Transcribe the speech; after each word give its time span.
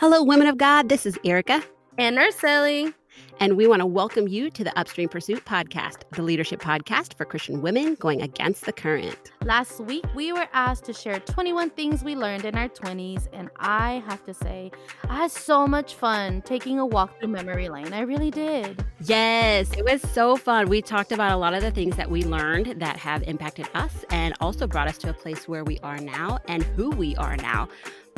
Hello, 0.00 0.22
women 0.22 0.46
of 0.46 0.56
God. 0.56 0.88
This 0.88 1.04
is 1.04 1.18
Erica. 1.26 1.62
And 1.98 2.16
Araceli. 2.16 2.94
And 3.38 3.58
we 3.58 3.66
want 3.66 3.80
to 3.80 3.86
welcome 3.86 4.28
you 4.28 4.48
to 4.48 4.64
the 4.64 4.78
Upstream 4.78 5.10
Pursuit 5.10 5.44
podcast, 5.44 6.04
the 6.12 6.22
leadership 6.22 6.58
podcast 6.58 7.18
for 7.18 7.26
Christian 7.26 7.60
women 7.60 7.96
going 7.96 8.22
against 8.22 8.64
the 8.64 8.72
current. 8.72 9.30
Last 9.44 9.78
week, 9.80 10.06
we 10.14 10.32
were 10.32 10.48
asked 10.54 10.84
to 10.84 10.94
share 10.94 11.20
21 11.20 11.68
things 11.70 12.02
we 12.02 12.16
learned 12.16 12.46
in 12.46 12.54
our 12.54 12.70
20s. 12.70 13.28
And 13.34 13.50
I 13.58 14.02
have 14.06 14.24
to 14.24 14.32
say, 14.32 14.70
I 15.06 15.16
had 15.16 15.32
so 15.32 15.66
much 15.66 15.94
fun 15.94 16.40
taking 16.46 16.78
a 16.78 16.86
walk 16.86 17.18
through 17.18 17.28
memory 17.28 17.68
lane. 17.68 17.92
I 17.92 18.00
really 18.00 18.30
did. 18.30 18.82
Yes, 19.04 19.70
it 19.76 19.84
was 19.84 20.00
so 20.12 20.34
fun. 20.34 20.70
We 20.70 20.80
talked 20.80 21.12
about 21.12 21.32
a 21.32 21.36
lot 21.36 21.52
of 21.52 21.60
the 21.60 21.72
things 21.72 21.96
that 21.96 22.10
we 22.10 22.24
learned 22.24 22.80
that 22.80 22.96
have 22.96 23.22
impacted 23.24 23.68
us 23.74 24.06
and 24.08 24.32
also 24.40 24.66
brought 24.66 24.88
us 24.88 24.96
to 24.98 25.10
a 25.10 25.14
place 25.14 25.46
where 25.46 25.62
we 25.62 25.78
are 25.80 25.98
now 25.98 26.38
and 26.48 26.62
who 26.62 26.88
we 26.88 27.16
are 27.16 27.36
now 27.36 27.68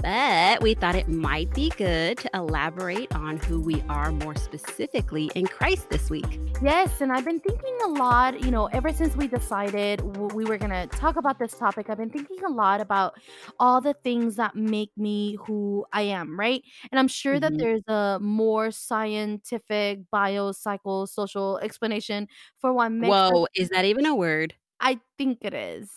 but 0.03 0.61
we 0.61 0.75
thought 0.75 0.97
it 0.97 1.09
might 1.09 1.53
be 1.55 1.71
good 1.77 2.19
to 2.19 2.31
elaborate 2.35 3.15
on 3.15 3.37
who 3.37 3.61
we 3.61 3.83
are 3.89 4.11
more 4.11 4.35
specifically 4.35 5.31
in 5.35 5.47
Christ 5.47 5.89
this 5.91 6.11
week. 6.11 6.41
Yes, 6.61 7.01
and 7.01 7.13
I've 7.13 7.25
been 7.25 7.39
thinking 7.41 7.77
a 7.85 7.89
lot, 7.89 8.43
you 8.43 8.51
know, 8.51 8.67
ever 8.67 8.93
since 8.93 9.17
we 9.17 9.29
decided 9.29 10.01
we 10.35 10.45
were 10.45 10.59
going 10.59 10.71
to 10.71 10.87
talk 10.97 11.17
about 11.17 11.39
this 11.39 11.55
topic, 11.55 11.89
I've 11.89 11.99
been 11.99 12.11
thinking 12.11 12.39
a 12.45 12.51
lot 12.51 12.81
about 12.81 13.15
all 13.61 13.81
the 13.81 13.95
things 13.95 14.37
that 14.37 14.57
make 14.57 14.91
me 14.97 15.39
who 15.47 15.87
I 15.93 16.03
am, 16.03 16.39
right? 16.39 16.63
And 16.91 16.99
I'm 16.99 17.09
sure 17.09 17.35
mm-hmm. 17.35 17.57
that 17.57 17.59
there's 17.59 17.83
a 17.87 18.19
more 18.21 18.71
scientific, 18.71 20.01
bio 20.11 20.53
psycho 20.53 21.07
social 21.07 21.59
explanation 21.59 22.29
for 22.61 22.73
what 22.73 22.91
makes 22.91 23.11
Whoa, 23.11 23.47
is 23.55 23.69
that 23.71 23.85
even 23.85 24.07
a 24.07 24.15
word? 24.15 24.55
I 24.81 24.99
think 25.17 25.39
it 25.43 25.55
is, 25.55 25.91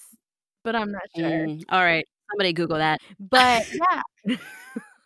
but 0.64 0.76
I'm 0.76 0.92
not 0.92 1.02
sure. 1.16 1.48
Mm, 1.48 1.64
all 1.70 1.84
right. 1.84 2.06
Somebody 2.32 2.54
Google 2.54 2.78
that. 2.78 3.02
But 3.20 3.66
yeah. 4.26 4.36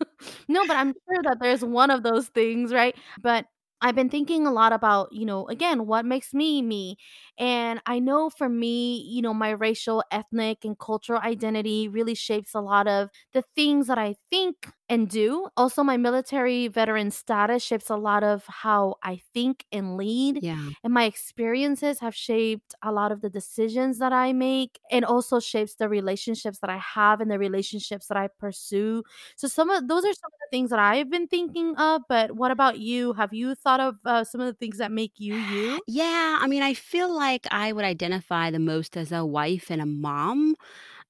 no, 0.48 0.66
but 0.66 0.76
I'm 0.78 0.94
sure 0.94 1.22
that 1.24 1.38
there's 1.42 1.64
one 1.64 1.92
of 1.92 2.04
those 2.04 2.28
things, 2.28 2.74
right? 2.74 2.96
But 3.22 3.46
I've 3.82 3.96
been 3.96 4.10
thinking 4.10 4.46
a 4.46 4.52
lot 4.52 4.74
about, 4.74 5.10
you 5.14 5.26
know, 5.26 5.48
again, 5.48 5.86
what 5.88 6.06
makes 6.06 6.34
me 6.34 6.62
me. 6.62 6.98
And 7.40 7.82
I 7.86 8.00
know 8.00 8.30
for 8.30 8.50
me, 8.50 9.02
you 9.08 9.22
know, 9.22 9.34
my 9.34 9.52
racial, 9.52 10.04
ethnic, 10.12 10.66
and 10.66 10.78
cultural 10.78 11.22
identity 11.22 11.88
really 11.88 12.14
shapes 12.14 12.54
a 12.54 12.60
lot 12.60 12.86
of 12.88 13.10
the 13.34 13.44
things 13.56 13.88
that 13.88 13.98
I 13.98 14.16
think 14.30 14.68
and 14.90 15.08
do. 15.10 15.48
Also, 15.56 15.84
my 15.84 15.96
military 15.98 16.68
veteran 16.68 17.12
status 17.12 17.64
shapes 17.64 17.90
a 17.90 17.96
lot 17.96 18.24
of 18.24 18.44
how 18.48 18.96
I 19.04 19.22
think 19.34 19.66
and 19.72 19.96
lead. 19.96 20.40
Yeah. 20.42 20.70
And 20.84 20.94
my 20.94 21.06
experiences 21.06 22.00
have 22.00 22.16
shaped 22.16 22.76
a 22.84 22.92
lot 22.92 23.12
of 23.12 23.22
the 23.22 23.30
decisions 23.30 24.00
that 24.00 24.12
I 24.12 24.34
make 24.34 24.80
and 24.92 25.06
also 25.06 25.40
shapes 25.40 25.76
the 25.76 25.88
relationships 25.88 26.60
that 26.60 26.70
I 26.70 26.78
have 26.78 27.22
and 27.22 27.32
the 27.32 27.40
relationships 27.40 28.08
that 28.08 28.18
I 28.18 28.28
pursue. 28.28 29.04
So, 29.36 29.48
some 29.48 29.70
of 29.70 29.88
those 29.88 30.04
are 30.06 30.14
some 30.14 30.32
of 30.34 30.40
the 30.42 30.48
things 30.52 30.70
that 30.72 30.80
I've 30.80 31.10
been 31.10 31.28
thinking 31.28 31.76
of. 31.78 32.02
But 32.10 32.32
what 32.36 32.52
about 32.52 32.80
you? 32.80 33.14
Have 33.14 33.34
you 33.34 33.56
thought 33.56 33.80
of 33.80 33.96
uh, 34.06 34.24
some 34.24 34.42
of 34.42 34.48
the 34.48 34.54
things 34.54 34.78
that 34.78 34.92
make 34.92 35.14
you 35.18 35.36
you? 35.36 35.82
Yeah. 35.88 36.38
I 36.42 36.48
mean, 36.48 36.62
I 36.64 36.74
feel 36.74 37.14
like 37.16 37.29
I 37.52 37.72
would 37.74 37.86
identify 37.86 38.52
the 38.52 38.60
most 38.60 38.98
as 38.98 39.12
a 39.12 39.26
wife 39.26 39.70
and 39.72 39.82
a 39.82 39.86
mom. 39.86 40.56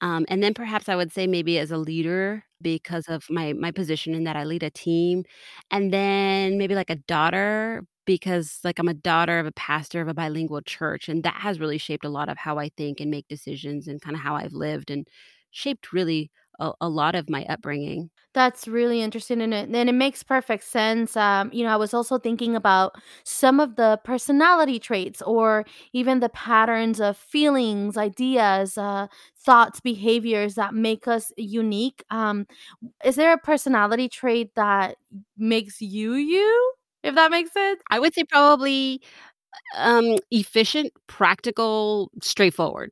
Um, 0.02 0.26
and 0.30 0.44
then 0.44 0.54
perhaps 0.54 0.90
I 0.90 0.96
would 0.96 1.12
say 1.14 1.28
maybe 1.28 1.60
as 1.60 1.72
a 1.72 1.78
leader 1.78 2.46
because 2.62 3.08
of 3.10 3.30
my 3.30 3.54
my 3.54 3.72
position 3.72 4.16
in 4.16 4.26
that 4.26 4.36
I 4.38 4.46
lead 4.46 4.64
a 4.64 4.72
team, 4.72 5.26
and 5.72 5.94
then 5.94 6.58
maybe 6.58 6.76
like 6.76 6.90
a 6.90 6.96
daughter 6.98 7.86
because 8.06 8.60
like 8.64 8.80
I'm 8.80 8.88
a 8.90 8.94
daughter 8.96 9.40
of 9.40 9.46
a 9.48 9.52
pastor 9.54 10.02
of 10.02 10.08
a 10.10 10.14
bilingual 10.16 10.62
church, 10.64 11.10
and 11.10 11.24
that 11.24 11.36
has 11.36 11.60
really 11.60 11.78
shaped 11.80 12.06
a 12.06 12.10
lot 12.10 12.30
of 12.30 12.38
how 12.38 12.58
I 12.60 12.70
think 12.78 13.00
and 13.02 13.12
make 13.12 13.28
decisions 13.30 13.88
and 13.88 14.02
kind 14.02 14.16
of 14.16 14.22
how 14.24 14.36
I've 14.36 14.54
lived 14.54 14.92
and 14.92 15.08
shaped 15.52 15.94
really 15.94 16.32
a, 16.60 16.72
a 16.82 16.90
lot 16.90 17.16
of 17.16 17.30
my 17.30 17.46
upbringing. 17.46 18.10
That's 18.36 18.68
really 18.68 19.02
interesting, 19.02 19.42
and 19.42 19.54
it, 19.56 19.70
and 19.74 19.90
it 19.90 19.94
makes 19.94 20.22
perfect 20.22 20.64
sense. 20.64 21.18
Um, 21.18 21.50
you 21.52 21.64
know, 21.66 21.72
I 21.72 21.78
was 21.78 21.96
also 21.96 22.20
thinking 22.20 22.56
about 22.56 22.94
some 23.24 23.60
of 23.60 23.76
the 23.76 24.00
personality 24.04 24.78
traits, 24.78 25.20
or 25.24 25.66
even 25.94 26.20
the 26.20 26.30
patterns 26.30 27.02
of 27.02 27.18
feelings, 27.18 27.98
ideas, 27.98 28.78
uh, 28.78 29.08
thoughts, 29.36 29.80
behaviors 29.80 30.54
that 30.56 30.76
make 30.76 31.08
us 31.08 31.32
unique. 31.38 32.04
Um, 32.12 32.46
is 33.06 33.16
there 33.16 33.34
a 33.34 33.38
personality 33.40 34.10
trait 34.10 34.56
that 34.56 34.98
makes 35.38 35.82
you 35.82 36.14
you? 36.14 36.74
If 37.04 37.16
that 37.16 37.32
makes 37.32 37.54
sense, 37.54 37.82
I 37.90 38.00
would 38.00 38.14
say 38.14 38.24
probably 38.26 39.02
um, 39.78 40.18
efficient, 40.32 40.92
practical, 41.08 42.12
straightforward. 42.22 42.92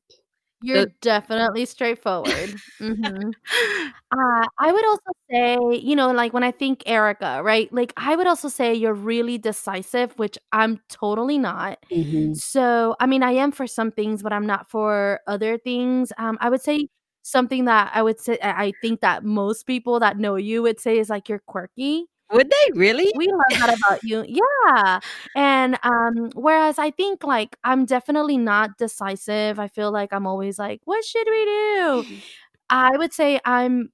You're 0.62 0.86
the- 0.86 0.94
definitely 1.02 1.66
straightforward. 1.66 2.56
mm-hmm. 2.80 3.30
uh, 4.12 4.46
I 4.60 4.72
would 4.72 4.86
also 4.88 5.12
say, 5.30 5.58
you 5.82 5.96
know, 5.96 6.12
like 6.12 6.34
when 6.34 6.44
I 6.44 6.52
think 6.52 6.84
Erica, 6.86 7.42
right? 7.44 7.72
Like 7.72 7.94
I 7.98 8.16
would 8.16 8.28
also 8.28 8.50
say 8.50 8.74
you're 8.74 8.94
really 8.94 9.38
decisive, 9.38 10.18
which 10.18 10.38
I'm 10.52 10.80
totally 10.90 11.38
not. 11.38 11.80
Mm-hmm. 11.92 12.34
So, 12.34 12.96
I 13.00 13.06
mean, 13.06 13.24
I 13.24 13.32
am 13.32 13.52
for 13.52 13.68
some 13.68 13.92
things, 13.92 14.24
but 14.24 14.34
I'm 14.34 14.48
not 14.48 14.70
for 14.70 15.20
other 15.28 15.58
things. 15.58 16.12
Um, 16.18 16.38
I 16.42 16.50
would 16.50 16.62
say 16.62 16.88
something 17.22 17.66
that 17.66 17.92
I 17.94 18.02
would 18.02 18.20
say 18.20 18.38
I 18.42 18.74
think 18.82 19.02
that 19.02 19.24
most 19.24 19.68
people 19.68 20.00
that 20.00 20.18
know 20.18 20.36
you 20.36 20.62
would 20.64 20.80
say 20.80 20.98
is 20.98 21.10
like 21.10 21.30
you're 21.30 21.44
quirky. 21.46 22.08
Would 22.32 22.50
they 22.50 22.72
really? 22.80 23.14
We 23.16 23.28
love 23.28 23.60
that 23.60 23.78
about 23.78 24.04
you. 24.04 24.26
Yeah. 24.28 25.00
And 25.36 25.78
um 25.84 26.30
whereas 26.36 26.78
I 26.78 26.92
think 26.92 27.24
like 27.24 27.56
I'm 27.64 27.86
definitely 27.86 28.38
not 28.38 28.78
decisive. 28.78 29.60
I 29.60 29.68
feel 29.70 29.92
like 29.92 30.12
I'm 30.12 30.28
always 30.28 30.60
like, 30.60 30.82
what 30.86 31.06
should 31.06 31.28
we 31.30 31.46
do? 31.46 32.06
I 32.70 32.98
would 32.98 33.14
say 33.14 33.40
I'm 33.46 33.92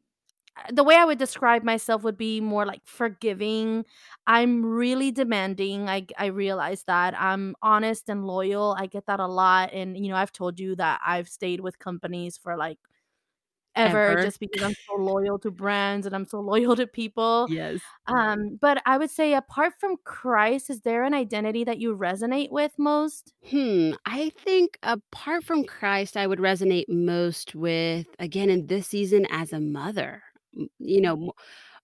the 0.72 0.84
way 0.84 0.96
I 0.98 1.06
would 1.06 1.20
describe 1.20 1.64
myself 1.64 2.04
would 2.04 2.18
be 2.18 2.42
more 2.42 2.66
like 2.66 2.82
forgiving. 2.86 3.86
I'm 4.28 4.66
really 4.66 5.12
demanding. 5.12 5.90
I 5.90 6.08
I 6.18 6.28
realize 6.28 6.84
that. 6.86 7.16
I'm 7.20 7.56
honest 7.62 8.10
and 8.10 8.26
loyal. 8.28 8.76
I 8.80 8.88
get 8.88 9.08
that 9.08 9.20
a 9.22 9.28
lot 9.28 9.74
and 9.74 9.98
you 9.98 10.10
know, 10.10 10.18
I've 10.18 10.34
told 10.34 10.60
you 10.60 10.76
that 10.78 11.02
I've 11.06 11.30
stayed 11.30 11.62
with 11.62 11.80
companies 11.80 12.38
for 12.38 12.58
like 12.58 12.80
ever, 13.76 14.10
ever, 14.10 14.24
just 14.24 14.40
because 14.40 14.64
I'm 14.64 14.76
so 14.88 14.96
loyal 14.98 15.40
to 15.40 15.52
brands 15.52 16.06
and 16.06 16.16
I'm 16.16 16.26
so 16.26 16.40
loyal 16.40 16.76
to 16.76 16.88
people. 16.88 17.48
Yes. 17.50 17.80
Um, 18.08 18.58
but 18.62 18.82
I 18.86 18.98
would 18.98 19.10
say 19.10 19.34
apart 19.34 19.74
from 19.80 19.98
Christ, 20.04 20.70
is 20.70 20.82
there 20.82 21.04
an 21.04 21.14
identity 21.14 21.64
that 21.64 21.80
you 21.80 21.96
resonate 21.96 22.52
with 22.52 22.74
most? 22.78 23.34
Hmm. 23.50 23.92
I 24.06 24.32
think 24.44 24.78
apart 24.84 25.44
from 25.44 25.64
Christ, 25.64 26.18
I 26.18 26.28
would 26.28 26.40
resonate 26.40 26.86
most 26.88 27.56
with 27.56 28.08
again 28.20 28.50
in 28.50 28.68
this 28.68 28.88
season 28.88 29.26
as 29.30 29.54
a 29.54 29.60
mother. 29.60 30.24
You 30.78 31.02
know, 31.02 31.34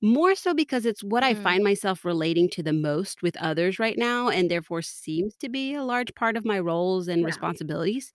more 0.02 0.36
so 0.36 0.54
because 0.54 0.86
it's 0.86 1.04
what 1.04 1.24
I 1.24 1.34
mm. 1.34 1.44
find 1.44 1.64
myself 1.64 2.06
relating 2.06 2.50
to 2.52 2.64
the 2.64 2.74
most 2.74 3.22
with 3.22 3.36
others 3.38 3.80
right 3.80 3.98
now, 3.98 4.30
and 4.30 4.50
therefore 4.50 4.82
seems 4.82 5.36
to 5.38 5.50
be 5.50 5.74
a 5.74 5.84
large 5.84 6.14
part 6.16 6.38
of 6.38 6.46
my 6.46 6.60
roles 6.60 7.08
and 7.08 7.22
yeah. 7.22 7.26
responsibilities. 7.26 8.14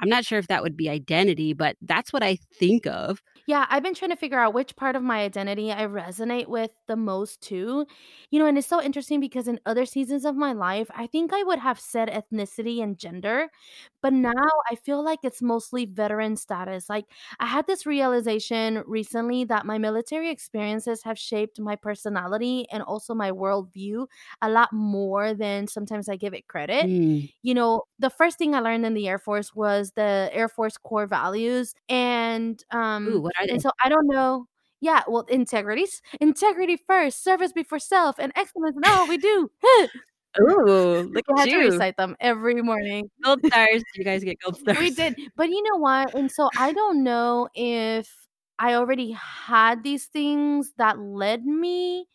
I'm 0.00 0.08
not 0.08 0.24
sure 0.24 0.38
if 0.38 0.48
that 0.48 0.62
would 0.62 0.76
be 0.76 0.88
identity, 0.88 1.52
but 1.52 1.76
that's 1.80 2.12
what 2.12 2.22
I 2.22 2.36
think 2.58 2.86
of. 2.86 3.20
Yeah, 3.46 3.66
I've 3.68 3.82
been 3.82 3.94
trying 3.94 4.10
to 4.10 4.16
figure 4.16 4.38
out 4.38 4.54
which 4.54 4.74
part 4.74 4.96
of 4.96 5.02
my 5.02 5.20
identity 5.20 5.70
I 5.70 5.84
resonate 5.84 6.46
with 6.46 6.72
the 6.86 6.96
most 6.96 7.42
too. 7.42 7.86
You 8.30 8.38
know, 8.38 8.46
and 8.46 8.56
it's 8.56 8.66
so 8.66 8.80
interesting 8.82 9.20
because 9.20 9.48
in 9.48 9.60
other 9.66 9.84
seasons 9.84 10.24
of 10.24 10.34
my 10.34 10.52
life, 10.54 10.90
I 10.94 11.06
think 11.06 11.30
I 11.34 11.42
would 11.42 11.58
have 11.58 11.78
said 11.78 12.08
ethnicity 12.08 12.82
and 12.82 12.98
gender, 12.98 13.50
but 14.04 14.12
now 14.12 14.50
I 14.70 14.74
feel 14.74 15.02
like 15.02 15.20
it's 15.22 15.40
mostly 15.40 15.86
veteran 15.86 16.36
status. 16.36 16.90
Like 16.90 17.06
I 17.40 17.46
had 17.46 17.66
this 17.66 17.86
realization 17.86 18.82
recently 18.86 19.44
that 19.44 19.64
my 19.64 19.78
military 19.78 20.28
experiences 20.28 21.02
have 21.04 21.18
shaped 21.18 21.58
my 21.58 21.74
personality 21.74 22.66
and 22.70 22.82
also 22.82 23.14
my 23.14 23.30
worldview 23.30 24.06
a 24.42 24.50
lot 24.50 24.70
more 24.74 25.32
than 25.32 25.68
sometimes 25.68 26.10
I 26.10 26.16
give 26.16 26.34
it 26.34 26.48
credit. 26.48 26.84
Mm. 26.84 27.32
You 27.42 27.54
know, 27.54 27.84
the 27.98 28.10
first 28.10 28.36
thing 28.36 28.54
I 28.54 28.60
learned 28.60 28.84
in 28.84 28.92
the 28.92 29.08
Air 29.08 29.18
Force 29.18 29.54
was 29.54 29.92
the 29.92 30.28
Air 30.34 30.50
Force 30.50 30.76
core 30.76 31.06
values. 31.06 31.74
And 31.88 32.62
um 32.72 33.08
Ooh, 33.08 33.20
what 33.22 33.32
are 33.40 33.46
they? 33.46 33.54
and 33.54 33.62
so 33.62 33.70
I 33.82 33.88
don't 33.88 34.06
know. 34.06 34.48
Yeah, 34.82 35.02
well, 35.08 35.22
integrity, 35.30 35.86
integrity 36.20 36.76
first, 36.76 37.24
service 37.24 37.52
before 37.52 37.78
self, 37.78 38.18
and 38.18 38.34
excellence 38.36 38.76
in 38.76 38.84
all 38.84 39.08
we 39.08 39.16
do. 39.16 39.50
Ooh, 40.40 41.02
look 41.12 41.24
at 41.38 41.46
you. 41.46 41.62
to 41.62 41.70
recite 41.70 41.96
them 41.96 42.16
every 42.20 42.60
morning. 42.62 43.10
Gold 43.22 43.40
stars. 43.46 43.82
You 43.94 44.04
guys 44.04 44.24
get 44.24 44.38
gold 44.40 44.56
stars. 44.60 44.78
We 44.78 44.90
did. 44.90 45.16
But 45.36 45.50
you 45.50 45.62
know 45.62 45.78
what? 45.78 46.14
And 46.14 46.30
so 46.30 46.48
I 46.56 46.72
don't 46.72 47.02
know 47.04 47.48
if 47.54 48.08
I 48.58 48.74
already 48.74 49.12
had 49.12 49.82
these 49.82 50.06
things 50.06 50.72
that 50.78 50.98
led 50.98 51.44
me 51.44 52.06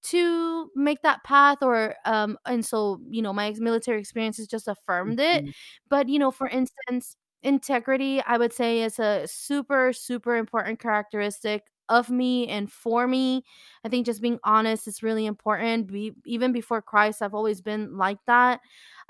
to 0.00 0.70
make 0.76 1.02
that 1.02 1.24
path 1.24 1.58
or 1.60 1.94
um 2.04 2.38
and 2.46 2.64
so 2.64 3.00
you 3.10 3.20
know 3.20 3.32
my 3.32 3.52
military 3.58 3.98
experiences 3.98 4.46
just 4.46 4.68
affirmed 4.68 5.18
it 5.18 5.42
mm-hmm. 5.42 5.50
but 5.88 6.08
you 6.08 6.20
know 6.20 6.30
for 6.30 6.46
instance 6.46 7.16
integrity 7.42 8.22
i 8.24 8.38
would 8.38 8.52
say 8.52 8.82
is 8.82 9.00
a 9.00 9.26
super 9.26 9.92
super 9.92 10.36
important 10.36 10.78
characteristic 10.78 11.64
of 11.88 12.10
me 12.10 12.46
and 12.48 12.70
for 12.72 13.06
me 13.06 13.42
i 13.84 13.88
think 13.88 14.06
just 14.06 14.22
being 14.22 14.38
honest 14.44 14.86
is 14.88 15.02
really 15.02 15.26
important 15.26 15.86
Be- 15.86 16.14
even 16.26 16.52
before 16.52 16.82
christ 16.82 17.22
i've 17.22 17.34
always 17.34 17.60
been 17.60 17.96
like 17.96 18.18
that 18.26 18.60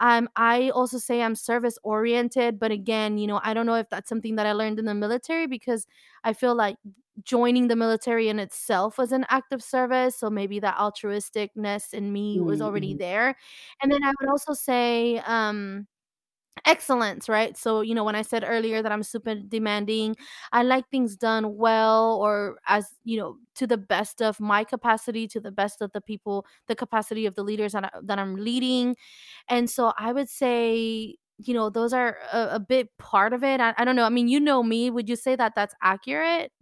um, 0.01 0.29
I 0.37 0.71
also 0.71 0.99
say 0.99 1.23
I'm 1.23 1.35
service 1.35 1.79
oriented, 1.83 2.59
but 2.59 2.71
again, 2.71 3.19
you 3.19 3.27
know, 3.27 3.41
I 3.43 3.53
don't 3.55 3.67
know 3.67 3.75
if 3.75 3.89
that's 3.91 4.09
something 4.09 4.37
that 4.37 4.47
I 4.47 4.53
learned 4.53 4.79
in 4.79 4.85
the 4.85 4.95
military 4.95 5.47
because 5.47 5.87
I 6.25 6.33
feel 6.33 6.55
like 6.55 6.77
joining 7.25 7.67
the 7.67 7.75
military 7.77 8.29
in 8.29 8.39
itself 8.39 8.97
was 8.97 9.11
an 9.13 9.27
act 9.29 9.53
of 9.53 9.63
service, 9.63 10.17
so 10.17 10.31
maybe 10.31 10.61
that 10.61 10.79
altruistic-ness 10.79 11.93
in 11.93 12.13
me 12.13 12.39
was 12.41 12.61
already 12.61 12.95
mhm. 12.95 12.99
there. 12.99 13.37
And 13.83 13.91
then 13.91 14.05
I 14.05 14.13
would 14.21 14.31
also 14.31 14.53
say, 14.53 15.19
um, 15.27 15.87
excellence, 16.67 17.29
right? 17.29 17.57
So, 17.57 17.81
you 17.81 17.95
know, 17.95 18.05
when 18.05 18.15
I 18.15 18.23
said 18.23 18.45
earlier 18.47 18.83
that 18.83 18.93
I'm 18.93 19.03
super 19.03 19.35
demanding, 19.35 20.17
I 20.53 20.63
like 20.63 20.89
things 20.91 21.17
done 21.17 21.57
well 21.57 22.19
or 22.23 22.59
as, 22.67 22.87
you 23.05 23.19
know, 23.19 23.37
to 23.57 23.67
the 23.67 23.77
best 23.79 24.23
of 24.23 24.41
my 24.41 24.65
capacity, 24.65 25.27
to 25.29 25.41
the 25.41 25.51
best 25.53 25.83
of 25.83 25.93
the 25.93 26.01
people, 26.01 26.47
the 26.69 26.77
capacity 26.77 27.27
of 27.27 27.35
the 27.35 27.43
leaders 27.43 27.73
that 27.73 27.85
I 27.85 27.91
that 28.05 28.19
I'm 28.19 28.37
leading. 28.37 28.97
And 29.49 29.71
so 29.71 29.93
I 29.99 30.13
would 30.13 30.29
say, 30.29 31.17
you 31.39 31.55
know, 31.55 31.71
those 31.71 31.93
are 31.93 32.19
a, 32.33 32.49
a 32.57 32.61
big 32.61 32.89
part 32.99 33.33
of 33.33 33.45
it. 33.45 33.61
I, 33.61 33.75
I 33.79 33.85
don't 33.85 33.97
know. 33.97 34.05
I 34.05 34.09
mean, 34.11 34.29
you 34.29 34.41
know 34.41 34.63
me. 34.63 34.91
Would 34.91 35.09
you 35.09 35.17
say 35.17 35.37
that 35.37 35.55
that's 35.55 35.75
accurate? 35.83 36.53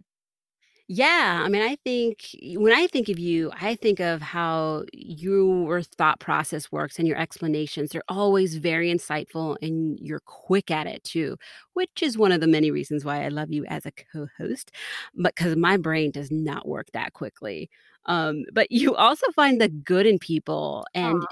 Yeah, 0.89 1.41
I 1.45 1.49
mean, 1.49 1.61
I 1.61 1.75
think 1.83 2.29
when 2.55 2.71
I 2.71 2.87
think 2.87 3.09
of 3.09 3.19
you, 3.19 3.51
I 3.53 3.75
think 3.75 3.99
of 3.99 4.21
how 4.21 4.85
your 4.93 5.81
thought 5.81 6.21
process 6.21 6.71
works 6.71 6.97
and 6.97 7.05
your 7.05 7.17
explanations. 7.17 7.89
They're 7.89 8.03
always 8.07 8.55
very 8.55 8.89
insightful 8.93 9.57
and 9.61 9.99
you're 9.99 10.21
quick 10.21 10.71
at 10.71 10.87
it 10.87 11.03
too, 11.03 11.35
which 11.73 12.01
is 12.01 12.17
one 12.17 12.31
of 12.31 12.39
the 12.39 12.47
many 12.47 12.71
reasons 12.71 13.03
why 13.03 13.25
I 13.25 13.27
love 13.27 13.51
you 13.51 13.65
as 13.65 13.85
a 13.85 13.91
co-host. 13.91 14.71
But 15.13 15.35
because 15.35 15.57
my 15.57 15.75
brain 15.75 16.11
does 16.11 16.31
not 16.31 16.65
work 16.67 16.87
that 16.93 17.11
quickly. 17.13 17.69
Um, 18.05 18.45
but 18.53 18.71
you 18.71 18.95
also 18.95 19.29
find 19.35 19.59
the 19.59 19.67
good 19.67 20.05
in 20.05 20.19
people 20.19 20.85
and 20.93 21.27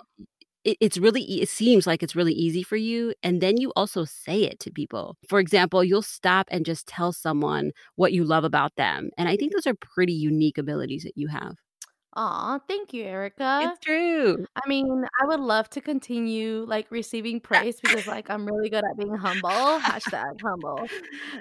it 0.65 0.77
it's 0.81 0.97
really 0.97 1.23
it 1.41 1.50
seems 1.50 1.88
like 1.88 2.03
it's 2.03 2.15
really 2.15 2.33
easy 2.33 2.63
for 2.63 2.75
you, 2.75 3.13
and 3.23 3.41
then 3.41 3.57
you 3.57 3.71
also 3.75 4.06
say 4.06 4.44
it 4.44 4.59
to 4.62 4.71
people. 4.71 5.17
For 5.29 5.39
example, 5.39 5.83
you'll 5.83 6.01
stop 6.01 6.47
and 6.51 6.65
just 6.65 6.88
tell 6.88 7.13
someone 7.13 7.71
what 7.95 8.13
you 8.13 8.23
love 8.25 8.44
about 8.44 8.75
them, 8.75 9.12
and 9.17 9.29
I 9.29 9.38
think 9.38 9.51
mm-hmm. 9.51 9.57
those 9.57 9.67
are 9.67 9.75
pretty 9.75 10.13
unique 10.13 10.57
abilities 10.57 11.03
that 11.03 11.17
you 11.17 11.27
have. 11.29 11.56
Aw, 12.15 12.59
thank 12.67 12.94
you, 12.94 13.03
Erica. 13.03 13.73
It's 13.73 13.77
true. 13.79 14.45
I 14.56 14.67
mean, 14.67 15.06
I 15.21 15.25
would 15.27 15.39
love 15.39 15.69
to 15.71 15.81
continue, 15.81 16.65
like, 16.67 16.91
receiving 16.91 17.39
praise 17.41 17.79
because, 17.81 18.07
like, 18.07 18.29
I'm 18.29 18.45
really 18.47 18.69
good 18.69 18.83
at 18.85 18.97
being 18.97 19.15
humble, 19.15 19.79
hashtag 19.81 20.39
humble. 20.44 20.91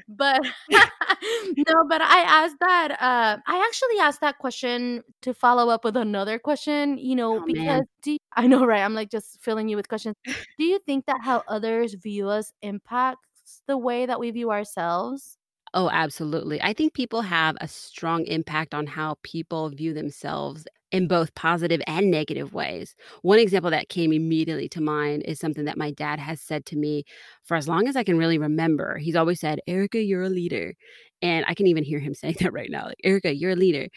But 0.09 0.41
no, 1.57 1.75
but 1.89 2.03
I 2.03 2.21
asked 2.23 2.57
that, 2.61 2.93
uh, 3.01 3.39
I 3.47 3.67
actually 3.67 3.99
asked 4.01 4.21
that 4.21 4.39
question 4.39 5.03
to 5.23 5.35
follow 5.35 5.69
up 5.71 5.85
with 5.85 5.97
another 5.97 6.39
question, 6.39 6.99
you 6.99 7.17
know, 7.17 7.41
Oh, 7.41 7.47
because 7.47 7.85
do 8.03 8.17
I 8.37 8.47
know, 8.47 8.65
right? 8.67 8.83
I'm, 8.83 8.95
like, 8.95 9.11
just 9.11 9.41
filling 9.43 9.69
you 9.69 9.77
with 9.77 9.89
questions. 9.89 10.17
Do 10.59 10.65
you 10.65 10.79
think 10.87 11.07
that 11.07 11.21
how 11.23 11.45
others 11.49 11.95
view 11.95 12.29
us 12.29 12.53
impacts 12.63 13.63
the 13.69 13.79
way 13.79 14.07
that 14.07 14.21
we 14.21 14.31
view 14.31 14.51
ourselves? 14.51 15.39
Oh, 15.77 15.91
absolutely. 15.91 16.63
I 16.63 16.73
think 16.73 16.95
people 16.95 17.23
have 17.23 17.57
a 17.61 17.67
strong 17.67 18.25
impact 18.27 18.75
on 18.75 18.87
how 18.87 19.17
people 19.25 19.71
view 19.71 19.93
themselves 19.93 20.67
in 20.93 21.09
both 21.09 21.35
positive 21.35 21.83
and 21.89 22.13
negative 22.13 22.55
ways. 22.55 22.95
One 23.23 23.41
example 23.41 23.73
that 23.73 23.89
came 23.89 24.13
immediately 24.13 24.69
to 24.69 24.81
mind 24.81 25.25
is 25.25 25.41
something 25.41 25.65
that 25.65 25.77
my 25.77 25.91
dad 25.91 26.21
has 26.21 26.41
said 26.41 26.65
to 26.67 26.77
me 26.77 27.03
for 27.43 27.57
as 27.57 27.67
long 27.67 27.89
as 27.89 27.97
I 27.97 28.05
can 28.05 28.17
really 28.17 28.39
remember. 28.39 28.99
He's 28.99 29.17
always 29.17 29.41
said, 29.41 29.59
"Erica, 29.67 30.01
you're 30.01 30.23
a 30.23 30.29
leader." 30.29 30.75
And 31.23 31.45
I 31.49 31.55
can 31.55 31.67
even 31.67 31.83
hear 31.83 31.99
him 31.99 32.15
saying 32.15 32.37
that 32.41 32.53
right 32.53 32.71
now, 32.71 32.87
like, 32.87 33.01
"Erica, 33.03 33.35
you're 33.35 33.53
a 33.53 33.57
leader." 33.57 33.89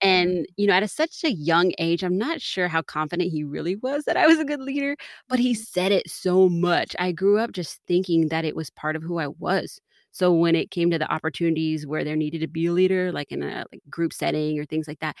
And, 0.00 0.46
you 0.56 0.66
know, 0.68 0.74
at 0.74 0.82
a 0.84 0.88
such 0.88 1.24
a 1.24 1.32
young 1.32 1.72
age, 1.78 2.04
I'm 2.04 2.16
not 2.18 2.40
sure 2.40 2.68
how 2.68 2.82
confident 2.82 3.30
he 3.32 3.42
really 3.44 3.76
was 3.76 4.04
that 4.04 4.16
I 4.16 4.26
was 4.28 4.38
a 4.38 4.44
good 4.44 4.60
leader, 4.60 4.96
but 5.28 5.40
he 5.40 5.54
Mhm. 5.54 5.56
said 5.56 5.92
it 5.92 6.08
so 6.08 6.48
much. 6.48 6.94
I 6.98 7.12
grew 7.12 7.38
up 7.38 7.52
just 7.52 7.80
thinking 7.88 8.28
that 8.28 8.44
it 8.44 8.54
was 8.56 8.70
part 8.70 8.94
of 8.96 9.02
who 9.02 9.18
I 9.18 9.28
was. 9.28 9.80
So 10.18 10.32
when 10.32 10.54
it 10.56 10.70
came 10.70 10.90
to 10.90 10.98
the 10.98 11.10
opportunities 11.12 11.86
where 11.86 12.04
there 12.04 12.16
needed 12.16 12.40
to 12.40 12.48
be 12.48 12.66
a 12.66 12.72
leader, 12.72 13.12
like 13.12 13.30
in 13.32 13.42
a 13.42 13.64
like 13.72 13.82
group 13.88 14.12
setting 14.12 14.58
or 14.58 14.64
things 14.64 14.88
like 14.88 15.00
that, 15.00 15.16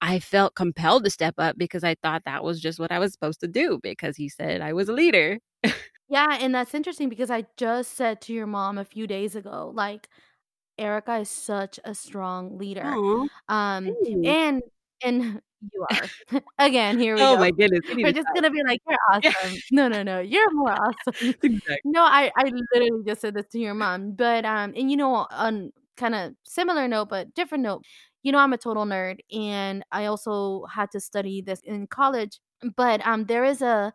I 0.00 0.18
felt 0.18 0.54
compelled 0.56 1.04
to 1.04 1.10
step 1.10 1.34
up 1.38 1.56
because 1.58 1.84
I 1.84 1.94
thought 2.02 2.22
that 2.24 2.44
was 2.44 2.60
just 2.60 2.80
what 2.80 2.92
I 2.92 2.98
was 2.98 3.12
supposed 3.12 3.40
to 3.40 3.48
do 3.48 3.78
because 3.82 4.16
he 4.16 4.28
said 4.28 4.60
I 4.60 4.72
was 4.72 4.88
a 4.88 4.92
leader. 4.92 5.38
Yeah, 6.08 6.36
and 6.40 6.54
that's 6.54 6.74
interesting 6.74 7.08
because 7.08 7.30
I 7.30 7.46
just 7.56 7.94
said 7.94 8.20
to 8.22 8.32
your 8.34 8.46
mom 8.46 8.76
a 8.76 8.84
few 8.84 9.06
days 9.06 9.34
ago, 9.34 9.72
like, 9.74 10.08
Erica 10.78 11.18
is 11.18 11.30
such 11.30 11.80
a 11.84 11.94
strong 11.94 12.58
leader. 12.58 13.00
Um, 13.48 13.96
and 14.24 14.62
and 15.02 15.42
you 15.72 15.86
are. 15.90 16.10
Again, 16.58 16.98
here 16.98 17.16
we 17.16 17.26
Oh 17.26 17.36
go. 17.36 17.38
my 17.38 17.50
goodness, 17.50 17.82
We 17.94 18.04
We're 18.04 18.12
just 18.12 18.28
gonna 18.34 18.50
be 18.50 18.62
like, 18.64 18.80
"You're 18.88 18.98
awesome." 19.12 19.62
No, 19.70 19.88
no, 19.88 20.02
no, 20.02 20.20
you're 20.20 20.50
more 20.52 20.72
awesome. 20.72 21.34
exactly. 21.42 21.78
No, 21.84 22.02
I 22.04 22.30
I 22.36 22.50
literally 22.74 23.04
just 23.06 23.20
said 23.22 23.34
this 23.34 23.46
to 23.52 23.58
your 23.58 23.74
mom, 23.74 24.12
but, 24.14 24.44
um 24.44 24.72
and, 24.76 24.90
you 24.90 24.96
know, 24.96 25.26
on 25.30 25.72
kinda 25.96 26.34
similar 26.44 26.88
note, 26.88 27.08
but 27.10 27.34
different 27.34 27.62
note, 27.64 27.84
you 28.22 28.32
know, 28.32 28.38
I'm 28.38 28.52
a 28.52 28.58
total 28.58 28.84
nerd, 28.86 29.20
and 29.32 29.84
I 29.92 30.06
also 30.06 30.64
had 30.66 30.90
to 30.92 31.00
study 31.00 31.42
this 31.42 31.60
in 31.64 31.86
college, 31.88 32.40
but, 32.76 33.04
um, 33.06 33.26
there 33.26 33.44
is 33.44 33.62
a 33.62 33.92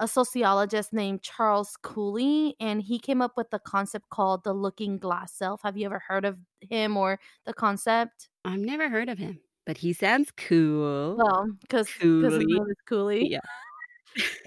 a 0.00 0.08
sociologist 0.08 0.92
named 0.94 1.22
Charles 1.22 1.76
Cooley, 1.82 2.56
and 2.58 2.80
he 2.82 2.98
came 2.98 3.20
up 3.22 3.32
with 3.36 3.50
the 3.50 3.58
concept 3.58 4.08
called 4.10 4.44
the 4.44 4.54
looking 4.54 4.98
glass 4.98 5.34
self. 5.34 5.60
Have 5.62 5.76
you 5.76 5.84
ever 5.86 5.98
heard 6.08 6.24
of 6.24 6.38
him 6.62 6.96
or 6.96 7.20
the 7.44 7.52
concept? 7.54 8.30
I've 8.44 8.60
never 8.60 8.88
heard 8.88 9.08
of 9.08 9.18
him, 9.18 9.40
but 9.66 9.78
he 9.78 9.92
sounds 9.92 10.30
cool. 10.36 11.16
Well, 11.16 11.48
because 11.60 11.88
his 11.88 12.02
name 12.22 12.66
is 12.68 12.76
Cooley. 12.86 13.28
Yeah. 13.28 13.40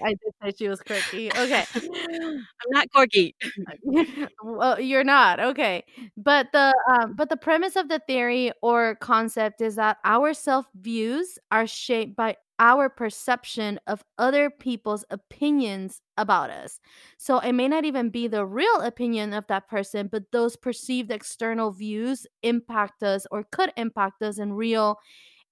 I 0.02 0.10
did 0.10 0.32
say 0.42 0.52
she 0.58 0.68
was 0.68 0.80
quirky. 0.82 1.30
Okay. 1.36 1.64
I'm 1.74 2.70
not 2.70 2.90
quirky. 2.92 3.34
Well, 4.42 4.80
you're 4.80 5.04
not, 5.04 5.40
okay. 5.40 5.84
But 6.16 6.48
the, 6.52 6.74
um 6.90 7.14
but 7.16 7.28
the 7.30 7.36
premise 7.36 7.76
of 7.76 7.88
the 7.88 8.00
theory 8.06 8.52
or 8.62 8.96
concept 9.00 9.60
is 9.60 9.76
that 9.76 9.98
our 10.04 10.34
self-views 10.34 11.38
are 11.50 11.66
shaped 11.66 12.16
by 12.16 12.36
our 12.60 12.88
perception 12.88 13.80
of 13.86 14.04
other 14.18 14.48
people's 14.50 15.04
opinions 15.10 16.00
about 16.16 16.50
us. 16.50 16.78
So 17.18 17.38
it 17.40 17.52
may 17.52 17.66
not 17.68 17.84
even 17.84 18.10
be 18.10 18.28
the 18.28 18.46
real 18.46 18.80
opinion 18.80 19.32
of 19.32 19.46
that 19.48 19.68
person, 19.68 20.08
but 20.12 20.30
those 20.30 20.56
perceived 20.56 21.10
external 21.10 21.72
views 21.72 22.26
impact 22.42 23.02
us 23.02 23.26
or 23.32 23.44
could 23.50 23.72
impact 23.76 24.22
us 24.22 24.38
in 24.38 24.52
real 24.52 24.98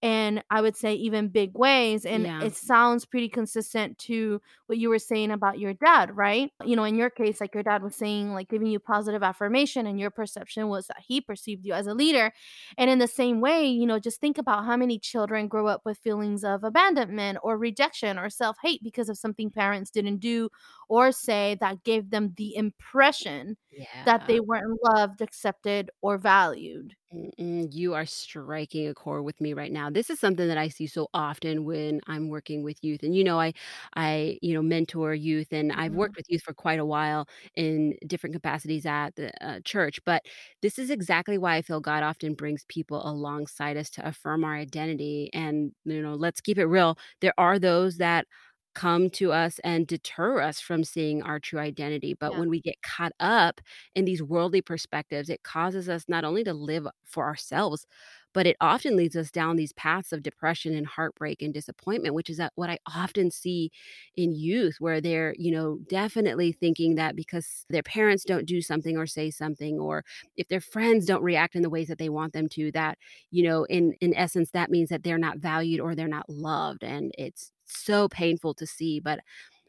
and 0.02 0.42
I 0.50 0.60
would 0.60 0.76
say 0.76 0.94
even 0.94 1.28
big 1.28 1.54
ways. 1.54 2.04
And 2.04 2.26
Yeah. 2.26 2.40
it 2.40 2.54
sounds 2.56 3.04
pretty 3.04 3.28
consistent 3.28 3.98
to 3.98 4.40
what 4.66 4.78
you 4.78 4.88
were 4.88 4.98
saying 4.98 5.30
about 5.30 5.58
your 5.60 5.74
dad, 5.74 6.16
right? 6.16 6.50
You 6.64 6.74
know, 6.76 6.84
in 6.84 6.96
your 6.96 7.10
case, 7.10 7.40
like 7.40 7.54
your 7.54 7.62
dad 7.62 7.82
was 7.82 7.94
saying, 7.94 8.32
like 8.32 8.48
giving 8.48 8.66
you 8.68 8.80
positive 8.80 9.22
affirmation, 9.22 9.86
and 9.86 10.00
your 10.00 10.10
perception 10.10 10.68
was 10.68 10.88
that 10.88 11.00
he 11.06 11.20
perceived 11.20 11.64
you 11.64 11.72
as 11.74 11.86
a 11.86 11.94
leader. 11.94 12.32
And 12.76 12.90
in 12.90 12.98
the 12.98 13.08
same 13.08 13.40
way, 13.40 13.66
you 13.66 13.86
know, 13.86 13.98
just 13.98 14.20
think 14.20 14.38
about 14.38 14.64
how 14.64 14.76
many 14.76 14.98
children 14.98 15.48
grow 15.48 15.66
up 15.66 15.82
with 15.84 15.98
feelings 15.98 16.44
of 16.44 16.64
abandonment 16.64 17.38
or 17.42 17.56
rejection 17.58 18.18
or 18.18 18.28
self 18.30 18.56
hate 18.62 18.82
because 18.82 19.08
of 19.08 19.18
something 19.18 19.50
parents 19.50 19.90
didn't 19.90 20.18
do 20.18 20.48
or 20.88 21.12
say 21.12 21.56
that 21.60 21.84
gave 21.84 22.10
them 22.10 22.34
the 22.36 22.54
impression 22.56 23.56
that 24.04 24.26
they 24.26 24.40
weren't 24.40 24.78
loved, 24.82 25.20
accepted, 25.22 25.90
or 26.02 26.18
valued. 26.18 26.94
Mm-mm, 27.14 27.68
you 27.74 27.92
are 27.92 28.06
striking 28.06 28.88
a 28.88 28.94
chord 28.94 29.24
with 29.24 29.38
me 29.38 29.52
right 29.52 29.70
now. 29.70 29.90
This 29.90 30.08
is 30.08 30.18
something 30.18 30.48
that 30.48 30.56
I 30.56 30.68
see 30.68 30.86
so 30.86 31.08
often 31.12 31.64
when 31.66 32.00
I'm 32.06 32.28
working 32.30 32.62
with 32.62 32.82
youth. 32.82 33.02
And 33.02 33.14
you 33.14 33.22
know, 33.22 33.38
I 33.38 33.52
I, 33.94 34.38
you 34.40 34.54
know, 34.54 34.62
mentor 34.62 35.12
youth 35.14 35.52
and 35.52 35.72
I've 35.72 35.92
Mhm. 35.92 35.94
worked 35.94 36.16
with 36.16 36.24
youth 36.30 36.42
for 36.42 36.54
quite 36.54 36.78
a 36.80 36.86
while 36.86 37.28
in 37.54 37.96
different 38.06 38.34
capacities 38.34 38.86
at 38.86 39.14
the 39.16 39.30
uh, 39.46 39.60
church, 39.62 40.00
but 40.06 40.22
this 40.62 40.78
is 40.78 40.88
exactly 40.90 41.36
why 41.36 41.56
I 41.56 41.62
feel 41.62 41.80
God 41.80 42.02
often 42.02 42.32
brings 42.34 42.64
people 42.68 43.06
alongside 43.06 43.76
us 43.76 43.90
to 43.90 44.06
affirm 44.08 44.42
our 44.44 44.54
identity 44.56 45.28
and, 45.34 45.72
you 45.84 46.00
know, 46.00 46.14
let's 46.14 46.40
keep 46.40 46.56
it 46.58 46.64
real. 46.66 46.96
There 47.20 47.34
are 47.36 47.58
those 47.58 47.98
that 47.98 48.26
come 48.74 49.10
to 49.10 49.32
us 49.32 49.58
and 49.64 49.86
deter 49.86 50.40
us 50.40 50.60
from 50.60 50.84
seeing 50.84 51.22
our 51.22 51.38
true 51.40 51.58
identity. 51.60 52.14
But 52.14 52.34
Yeah. 52.34 52.36
when 52.36 52.48
we 52.50 52.60
get 52.60 52.80
caught 52.82 53.12
up 53.20 53.60
in 53.94 54.04
these 54.04 54.22
worldly 54.22 54.62
perspectives, 54.62 55.28
it 55.30 55.42
causes 55.42 55.88
us 55.88 56.04
not 56.08 56.24
only 56.24 56.44
to 56.44 56.54
live 56.54 56.86
for 57.04 57.24
ourselves, 57.24 57.86
but 58.34 58.46
it 58.46 58.56
often 58.60 58.96
leads 58.96 59.14
us 59.14 59.30
down 59.30 59.56
these 59.56 59.74
paths 59.74 60.12
of 60.12 60.22
depression 60.22 60.74
and 60.74 60.86
heartbreak 60.86 61.42
and 61.42 61.52
disappointment, 61.52 62.14
which 62.14 62.30
is 62.30 62.40
what 62.54 62.70
I 62.70 62.78
often 62.86 63.30
see 63.30 63.70
in 64.16 64.32
youth, 64.32 64.76
where 64.78 65.00
they're, 65.00 65.34
you 65.38 65.50
know, 65.52 65.78
definitely 65.88 66.52
thinking 66.52 66.94
that 66.94 67.14
because 67.16 67.66
their 67.68 67.82
parents 67.82 68.24
don't 68.24 68.46
do 68.46 68.62
something 68.62 68.96
or 68.96 69.06
say 69.06 69.30
something, 69.30 69.78
or 69.78 70.04
if 70.36 70.48
their 70.48 70.60
friends 70.62 71.06
don't 71.06 71.22
react 71.22 71.54
in 71.54 71.62
the 71.62 71.70
ways 71.70 71.88
that 71.88 71.98
they 71.98 72.08
want 72.08 72.32
them 72.32 72.48
to, 72.50 72.72
that, 72.72 72.98
you 73.30 73.42
know, 73.42 73.64
in 73.64 73.92
in 74.00 74.14
essence, 74.14 74.50
that 74.52 74.70
means 74.70 74.88
that 74.88 75.02
they're 75.02 75.18
not 75.18 75.38
valued 75.38 75.80
or 75.80 75.94
they're 75.94 76.08
not 76.08 76.28
loved. 76.30 76.82
And 76.84 77.12
it's 77.18 77.51
so 77.64 78.08
painful 78.08 78.54
to 78.54 78.66
see. 78.66 79.00
But 79.00 79.20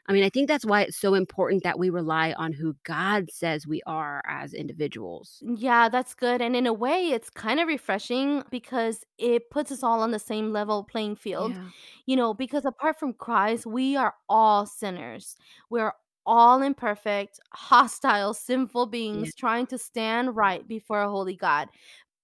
I 0.07 0.13
mean, 0.13 0.23
I 0.23 0.29
think 0.29 0.47
that's 0.49 0.65
why 0.65 0.83
it's 0.83 0.97
so 0.97 1.15
important 1.15 1.63
that 1.63 1.79
we 1.79 1.89
rely 1.91 2.33
on 2.33 2.53
who 2.53 2.75
God 2.83 3.31
says 3.31 3.67
we 3.67 3.81
are 3.87 4.21
as 4.27 4.53
individuals. 4.53 5.43
Mm, 5.43 5.55
yeah, 5.59 5.89
that's 5.89 6.13
good. 6.13 6.41
And 6.41 6.55
in 6.55 6.67
a 6.67 6.73
way, 6.73 7.09
it's 7.11 7.29
kind 7.29 7.59
of 7.59 7.67
refreshing 7.67 8.43
because 8.49 9.03
it 9.17 9.49
puts 9.49 9.71
us 9.71 9.83
all 9.83 10.01
on 10.01 10.11
the 10.11 10.19
same 10.19 10.51
level 10.51 10.83
playing 10.83 11.15
field. 11.15 11.57
Yeah. 11.57 11.71
You 12.05 12.15
know, 12.15 12.33
because 12.33 12.65
apart 12.65 12.99
from 12.99 13.13
Christ, 13.13 13.65
we 13.65 13.95
are 13.95 14.15
all 14.29 14.65
sinners. 14.65 15.35
We're 15.69 15.93
all 16.25 16.61
imperfect, 16.61 17.39
hostile, 17.53 18.33
sinful 18.33 18.85
Yeah. 19.11 19.27
beings 19.27 19.35
trying 19.35 19.67
to 19.67 19.77
stand 19.77 20.35
right 20.37 20.65
before 20.65 21.01
a 21.01 21.09
holy 21.09 21.35
God. 21.35 21.67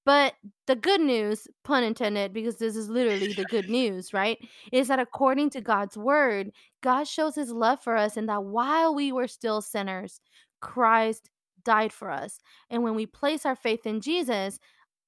But 0.09 0.33
the 0.65 0.75
good 0.75 1.01
news, 1.01 1.47
pun 1.63 1.83
intended, 1.83 2.33
because 2.33 2.57
this 2.57 2.75
is 2.75 2.89
literally 2.89 3.31
the 3.31 3.45
good 3.45 3.69
news, 3.79 4.11
right? 4.11 4.39
Is 4.71 4.87
that 4.87 4.97
according 4.97 5.51
to 5.51 5.61
God's 5.61 5.95
word, 5.95 6.51
God 6.81 7.07
shows 7.07 7.35
his 7.35 7.51
love 7.51 7.79
for 7.83 7.95
us 7.95 8.17
and 8.17 8.27
that 8.27 8.43
while 8.43 8.95
we 8.95 9.11
were 9.11 9.27
still 9.27 9.61
sinners, 9.61 10.19
Christ 10.61 11.29
died 11.63 11.93
for 11.93 12.09
us. 12.09 12.39
And 12.71 12.81
when 12.81 12.95
we 12.95 13.05
place 13.05 13.45
our 13.45 13.55
faith 13.55 13.85
in 13.85 14.01
Jesus, 14.01 14.57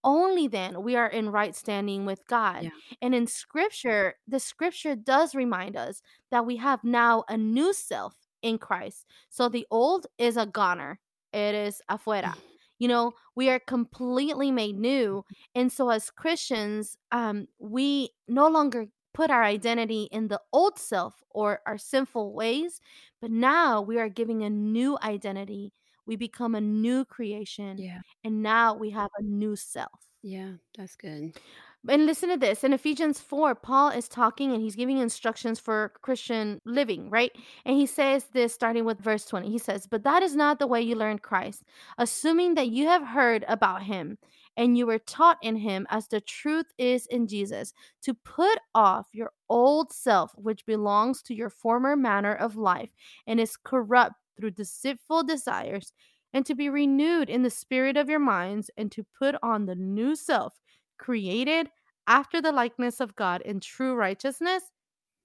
only 0.03 0.48
then 0.48 0.84
we 0.84 0.96
are 0.96 1.08
in 1.08 1.31
right 1.31 1.55
standing 1.55 2.05
with 2.05 2.27
God. 2.27 2.65
Yeah. 2.65 2.70
And 3.01 3.15
in 3.15 3.25
scripture, 3.25 4.17
the 4.27 4.39
scripture 4.39 4.96
does 4.96 5.34
remind 5.34 5.75
us 5.75 6.03
that 6.29 6.46
we 6.46 6.58
have 6.58 6.84
now 6.84 7.24
a 7.27 7.38
new 7.38 7.74
self 7.74 8.13
in 8.43 8.60
Christ. 8.60 9.08
So 9.31 9.50
the 9.50 9.65
old 9.72 10.05
is 10.20 10.38
a 10.38 10.46
goner, 10.46 11.00
it 11.34 11.55
is 11.55 11.81
afuera. 11.89 12.36
You 12.81 12.88
know, 12.89 13.13
we 13.35 13.50
are 13.50 13.59
completely 13.59 14.51
made 14.51 14.75
new. 14.77 15.23
And 15.53 15.71
so 15.71 15.89
as 15.89 16.09
Christians, 16.09 16.97
um, 17.11 17.47
we 17.59 18.09
no 18.27 18.47
longer 18.50 18.88
put 19.13 19.29
our 19.29 19.43
identity 19.43 20.09
in 20.11 20.29
the 20.29 20.41
old 20.53 20.79
self 20.79 21.23
or 21.29 21.61
our 21.67 21.77
sinful 21.77 22.33
ways, 22.33 22.81
but 23.21 23.29
now 23.31 23.81
we 23.81 24.00
are 24.00 24.09
giving 24.09 24.41
a 24.43 24.50
new 24.50 24.97
identity. 25.03 25.73
We 26.07 26.15
become 26.15 26.55
a 26.55 26.61
new 26.61 27.05
creation 27.05 27.83
Yeah. 27.83 28.01
and 28.23 28.41
now 28.41 28.73
we 28.75 28.89
have 28.91 29.11
a 29.19 29.23
new 29.23 29.55
self. 29.55 30.09
Yeah, 30.23 30.57
that's 30.75 30.95
good. 30.95 31.33
And 31.89 32.05
listen 32.05 32.29
to 32.29 32.38
this. 32.38 32.63
In 32.63 32.73
Ephesians 32.73 33.19
4, 33.19 33.55
Paul 33.55 33.89
is 33.89 34.07
talking 34.07 34.51
and 34.51 34.61
he's 34.61 34.75
giving 34.75 35.00
instructions 35.00 35.59
for 35.59 35.93
Christian 36.03 36.59
living, 36.63 37.09
right? 37.09 37.31
And 37.65 37.75
he 37.75 37.88
says 37.88 38.25
this 38.33 38.53
starting 38.53 38.85
with 38.85 39.00
verse 39.00 39.25
20. 39.25 39.50
He 39.50 39.57
says, 39.57 39.88
But 39.88 40.03
that 40.03 40.21
is 40.21 40.35
not 40.35 40.59
the 40.59 40.67
way 40.67 40.79
you 40.79 40.95
learned 40.95 41.23
Christ, 41.23 41.63
assuming 41.97 42.53
that 42.53 42.69
you 42.69 42.85
have 42.85 43.07
heard 43.07 43.43
about 43.47 43.81
him 43.81 44.19
and 44.55 44.77
you 44.77 44.85
were 44.85 45.00
taught 45.00 45.39
in 45.41 45.55
him 45.55 45.88
as 45.89 46.07
the 46.07 46.21
truth 46.21 46.67
is 46.77 47.07
in 47.07 47.25
Jesus, 47.25 47.73
to 48.03 48.13
put 48.13 48.59
off 48.75 49.07
your 49.11 49.31
old 49.50 49.91
self, 49.91 50.33
which 50.35 50.65
belongs 50.67 51.23
to 51.23 51.33
your 51.33 51.50
former 51.50 51.95
manner 51.95 52.35
of 52.35 52.55
life 52.57 52.91
and 53.25 53.39
is 53.39 53.57
corrupt 53.57 54.15
through 54.38 54.51
deceitful 54.51 55.23
desires, 55.23 55.93
and 56.33 56.45
to 56.45 56.53
be 56.53 56.69
renewed 56.69 57.29
in 57.29 57.41
the 57.41 57.50
spirit 57.50 57.97
of 57.97 58.09
your 58.09 58.19
minds, 58.19 58.69
and 58.77 58.91
to 58.91 59.05
put 59.17 59.35
on 59.41 59.65
the 59.65 59.75
new 59.75 60.15
self 60.15 60.59
created 61.01 61.70
after 62.08 62.41
the 62.41 62.51
likeness 62.53 63.01
of 63.01 63.15
God 63.15 63.41
in 63.41 63.60
true 63.60 63.96
righteousness 63.96 64.63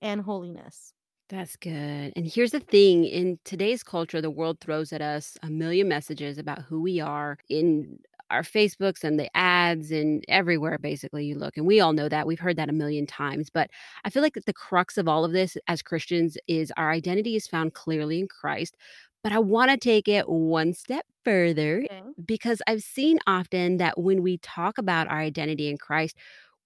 and 0.03 0.23
holiness. 0.23 0.95
That's 1.29 1.57
good. 1.57 2.13
And 2.15 2.27
here's 2.27 2.53
the 2.53 2.61
thing 2.61 3.05
in 3.05 3.39
today's 3.45 3.83
culture, 3.83 4.21
the 4.21 4.31
world 4.31 4.61
throws 4.61 4.93
at 4.93 5.03
us 5.03 5.37
a 5.43 5.51
million 5.51 5.89
messages 5.89 6.39
about 6.39 6.63
who 6.63 6.81
we 6.81 7.01
are 7.01 7.39
in 7.49 7.99
our 8.31 8.43
Facebooks 8.43 9.05
and 9.05 9.19
the 9.19 9.29
ads 9.37 9.91
and 9.93 10.25
everywhere, 10.29 10.79
basically, 10.79 11.25
you 11.27 11.37
look. 11.37 11.57
And 11.57 11.67
we 11.67 11.81
all 11.81 11.93
know 11.93 12.09
that. 12.09 12.27
We've 12.27 12.41
heard 12.41 12.57
that 12.57 12.69
a 12.69 12.73
million 12.73 13.07
times. 13.07 13.51
But 13.51 13.71
I 14.05 14.11
feel 14.11 14.23
like 14.23 14.35
the 14.35 14.53
crux 14.53 14.99
of 14.99 15.09
all 15.09 15.25
of 15.25 15.33
this 15.33 15.57
as 15.69 15.83
Christians 15.83 16.37
is 16.49 16.73
our 16.77 16.91
identity 16.91 17.37
is 17.37 17.47
found 17.47 17.75
clearly 17.75 18.21
in 18.21 18.29
Christ. 18.29 18.77
But 19.27 19.33
I 19.33 19.41
want 19.41 19.73
to 19.73 19.77
take 19.77 20.09
it 20.09 20.29
one 20.29 20.73
step 20.75 21.07
further 21.25 21.89
Okay. 21.91 22.15
because 22.25 22.63
I've 22.69 22.83
seen 22.83 23.19
often 23.27 23.79
that 23.79 23.99
when 23.99 24.23
we 24.23 24.39
talk 24.39 24.79
about 24.79 25.09
our 25.09 25.19
identity 25.19 25.69
in 25.69 25.79
Christ, 25.79 26.17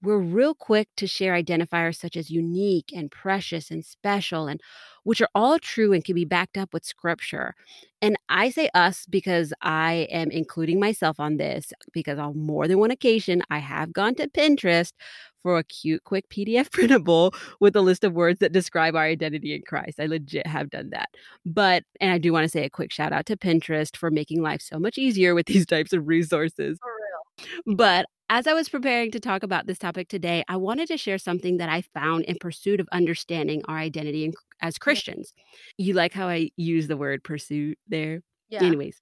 we're 0.03 0.19
real 0.19 0.55
quick 0.55 0.89
to 0.97 1.07
share 1.07 1.35
identifiers 1.35 1.97
such 1.97 2.17
as 2.17 2.31
unique 2.31 2.93
and 2.95 3.11
precious 3.11 3.71
and 3.71 3.85
special, 3.85 4.49
and 4.49 4.61
which 5.05 5.23
are 5.23 5.29
all 5.35 5.59
true 5.59 5.93
and 5.93 6.05
can 6.05 6.15
be 6.15 6.25
backed 6.27 6.59
up 6.59 6.75
with 6.75 6.85
scripture. 6.85 7.55
And 8.03 8.17
I 8.29 8.51
say 8.51 8.71
us 8.75 9.07
because 9.07 9.55
I 9.63 10.09
am 10.11 10.31
including 10.31 10.81
myself 10.81 11.21
on 11.21 11.39
this 11.39 11.73
because 11.93 12.19
on 12.19 12.39
more 12.39 12.69
than 12.69 12.79
one 12.79 12.91
occasion, 12.91 13.43
I 13.51 13.59
have 13.59 13.93
gone 13.93 14.15
to 14.17 14.29
Pinterest 14.29 14.93
for 15.43 15.59
a 15.59 15.65
cute, 15.65 16.05
quick 16.05 16.29
PDF 16.29 16.71
printable 16.73 17.35
with 17.61 17.77
a 17.77 17.81
list 17.81 18.05
of 18.05 18.13
words 18.13 18.41
that 18.41 18.53
describe 18.53 18.95
our 18.95 19.05
identity 19.05 19.55
in 19.55 19.63
Christ. 19.67 20.01
I 20.01 20.07
legit 20.07 20.47
have 20.47 20.71
done 20.71 20.91
that. 20.91 21.09
But, 21.45 21.85
and 22.01 22.13
I 22.13 22.19
do 22.19 22.33
want 22.33 22.45
to 22.45 22.49
say 22.49 22.65
a 22.65 22.71
quick 22.71 22.93
shout 22.93 23.13
out 23.13 23.27
to 23.27 23.37
Pinterest 23.37 23.97
for 23.97 24.11
making 24.11 24.43
life 24.43 24.63
so 24.63 24.79
much 24.79 24.99
easier 24.99 25.35
with 25.35 25.47
these 25.47 25.67
types 25.67 25.93
of 25.93 26.07
resources. 26.07 26.79
For 26.81 26.91
real. 26.91 27.77
But 27.77 28.07
as 28.29 28.47
I 28.47 28.53
was 28.53 28.69
preparing 28.69 29.11
to 29.11 29.21
talk 29.21 29.43
about 29.43 29.67
this 29.67 29.79
topic 29.79 30.09
today, 30.09 30.45
I 30.49 30.57
wanted 30.57 30.87
to 30.89 30.97
share 30.97 31.19
something 31.19 31.57
that 31.57 31.69
I 31.69 31.83
found 31.95 32.25
in 32.25 32.37
pursuit 32.41 32.79
of 32.79 32.89
understanding 32.93 33.63
our 33.67 33.77
identity 33.77 34.25
in, 34.25 34.33
as 34.63 34.79
Christians. 34.79 35.33
You 35.77 35.95
like 35.95 36.13
how 36.13 36.29
I 36.29 36.51
use 36.57 36.87
the 36.87 36.97
word 36.97 37.25
pursuit 37.25 37.77
there? 37.89 38.23
Yeah. 38.49 38.63
Anyways, 38.63 39.01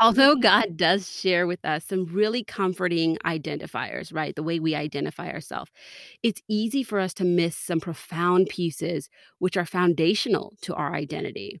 although 0.00 0.34
God 0.40 0.76
does 0.76 1.10
share 1.10 1.46
with 1.46 1.64
us 1.64 1.84
some 1.84 2.06
really 2.06 2.44
comforting 2.44 3.16
identifiers, 3.24 4.14
right? 4.14 4.34
The 4.34 4.42
way 4.42 4.60
we 4.60 4.74
identify 4.74 5.30
ourselves, 5.30 5.70
it's 6.22 6.42
easy 6.48 6.82
for 6.82 6.98
us 6.98 7.14
to 7.14 7.24
miss 7.24 7.56
some 7.56 7.80
profound 7.80 8.48
pieces 8.48 9.08
which 9.38 9.56
are 9.56 9.66
foundational 9.66 10.54
to 10.62 10.74
our 10.74 10.94
identity. 10.94 11.60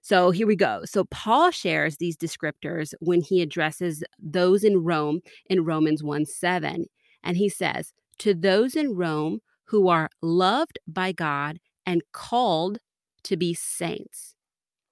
So 0.00 0.30
here 0.30 0.46
we 0.46 0.56
go. 0.56 0.82
So 0.84 1.04
Paul 1.04 1.50
shares 1.50 1.96
these 1.96 2.16
descriptors 2.16 2.92
when 3.00 3.22
he 3.22 3.40
addresses 3.40 4.04
those 4.18 4.62
in 4.62 4.84
Rome 4.84 5.20
in 5.48 5.64
Romans 5.64 6.02
1 6.02 6.26
7. 6.26 6.86
And 7.22 7.36
he 7.38 7.48
says, 7.48 7.94
To 8.18 8.34
those 8.34 8.76
in 8.76 8.94
Rome 8.94 9.40
who 9.68 9.88
are 9.88 10.10
loved 10.20 10.78
by 10.86 11.12
God 11.12 11.58
and 11.86 12.02
called 12.12 12.78
to 13.24 13.36
be 13.36 13.54
saints. 13.54 14.34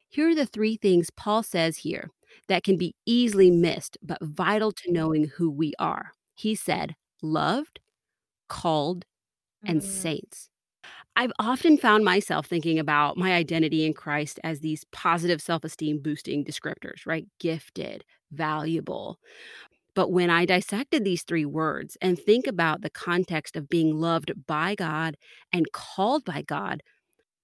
Here 0.08 0.30
are 0.30 0.34
the 0.34 0.46
three 0.46 0.76
things 0.76 1.11
Paul 1.11 1.42
says 1.42 1.78
here 1.78 2.08
that 2.49 2.65
can 2.65 2.77
be 2.77 2.95
easily 3.07 3.51
missed, 3.51 3.99
but 4.03 4.19
vital 4.23 4.73
to 4.73 4.93
knowing 4.93 5.27
who 5.37 5.51
we 5.51 5.75
are. 5.79 6.12
He 6.35 6.55
said, 6.55 6.95
loved, 7.23 7.81
called, 8.49 9.05
and 9.67 9.81
Mm. 9.81 9.85
saints. 9.85 10.51
I've 11.17 11.33
often 11.39 11.79
found 11.79 12.05
myself 12.05 12.47
thinking 12.47 12.79
about 12.79 13.17
my 13.19 13.33
identity 13.35 13.85
in 13.85 13.95
Christ 13.95 14.41
as 14.45 14.61
these 14.61 14.85
positive 14.93 15.43
self 15.43 15.65
esteem 15.65 16.01
boosting 16.01 16.45
descriptors, 16.45 17.07
right? 17.07 17.27
Gifted, 17.41 18.05
valuable. 18.33 19.19
But 19.95 20.11
when 20.12 20.31
I 20.31 20.47
dissected 20.47 21.05
these 21.05 21.23
three 21.23 21.45
words 21.45 21.97
and 22.01 22.19
think 22.19 22.47
about 22.47 22.81
the 22.83 22.91
context 22.91 23.57
of 23.57 23.69
being 23.69 23.99
loved 23.99 24.33
by 24.47 24.75
God 24.75 25.17
and 25.53 25.71
called 25.73 26.25
by 26.25 26.43
God, 26.43 26.83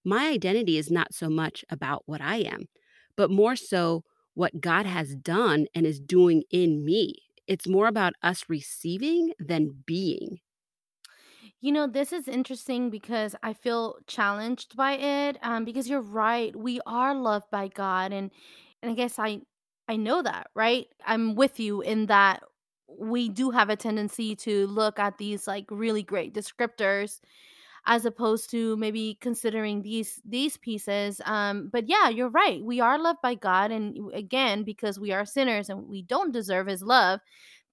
my 0.04 0.28
identity 0.28 0.78
is 0.78 0.90
not 0.90 1.14
so 1.14 1.28
much 1.28 1.64
about 1.70 2.02
what 2.06 2.20
I 2.20 2.38
am, 2.38 2.66
but 3.16 3.30
more 3.30 3.56
so 3.56 4.04
what 4.38 4.60
God 4.60 4.86
has 4.86 5.16
done 5.16 5.66
and 5.74 5.84
is 5.84 5.98
doing 5.98 6.44
in 6.50 6.84
me. 6.84 7.16
It's 7.48 7.66
more 7.66 7.88
about 7.88 8.14
us 8.22 8.44
receiving 8.48 9.32
than 9.40 9.82
being. 9.84 10.38
You 11.60 11.72
know, 11.72 11.86
this 11.86 12.12
is 12.12 12.28
interesting 12.28 12.90
because 12.90 13.34
I 13.42 13.52
feel 13.52 13.96
challenged 14.06 14.76
by 14.76 14.92
it. 14.92 15.38
Um, 15.42 15.64
because 15.64 15.88
you're 15.88 16.00
right, 16.00 16.54
we 16.54 16.80
are 16.86 17.14
loved 17.14 17.50
by 17.50 17.68
God, 17.68 18.12
and 18.12 18.30
and 18.82 18.92
I 18.92 18.94
guess 18.94 19.18
I 19.18 19.40
I 19.88 19.96
know 19.96 20.22
that, 20.22 20.50
right? 20.54 20.86
I'm 21.06 21.34
with 21.34 21.58
you 21.58 21.80
in 21.80 22.06
that 22.06 22.42
we 22.88 23.28
do 23.28 23.50
have 23.50 23.70
a 23.70 23.76
tendency 23.76 24.36
to 24.36 24.66
look 24.68 24.98
at 24.98 25.18
these 25.18 25.46
like 25.46 25.66
really 25.70 26.02
great 26.02 26.32
descriptors 26.34 27.20
as 27.88 28.04
opposed 28.04 28.50
to 28.50 28.76
maybe 28.76 29.18
considering 29.20 29.82
these 29.82 30.20
these 30.24 30.56
pieces 30.58 31.20
um 31.24 31.68
but 31.72 31.88
yeah 31.88 32.08
you're 32.08 32.28
right 32.30 32.62
we 32.64 32.80
are 32.80 32.98
loved 32.98 33.20
by 33.22 33.34
god 33.34 33.72
and 33.72 33.98
again 34.14 34.62
because 34.62 35.00
we 35.00 35.10
are 35.12 35.24
sinners 35.24 35.68
and 35.70 35.88
we 35.88 36.02
don't 36.02 36.32
deserve 36.32 36.66
his 36.66 36.82
love 36.82 37.20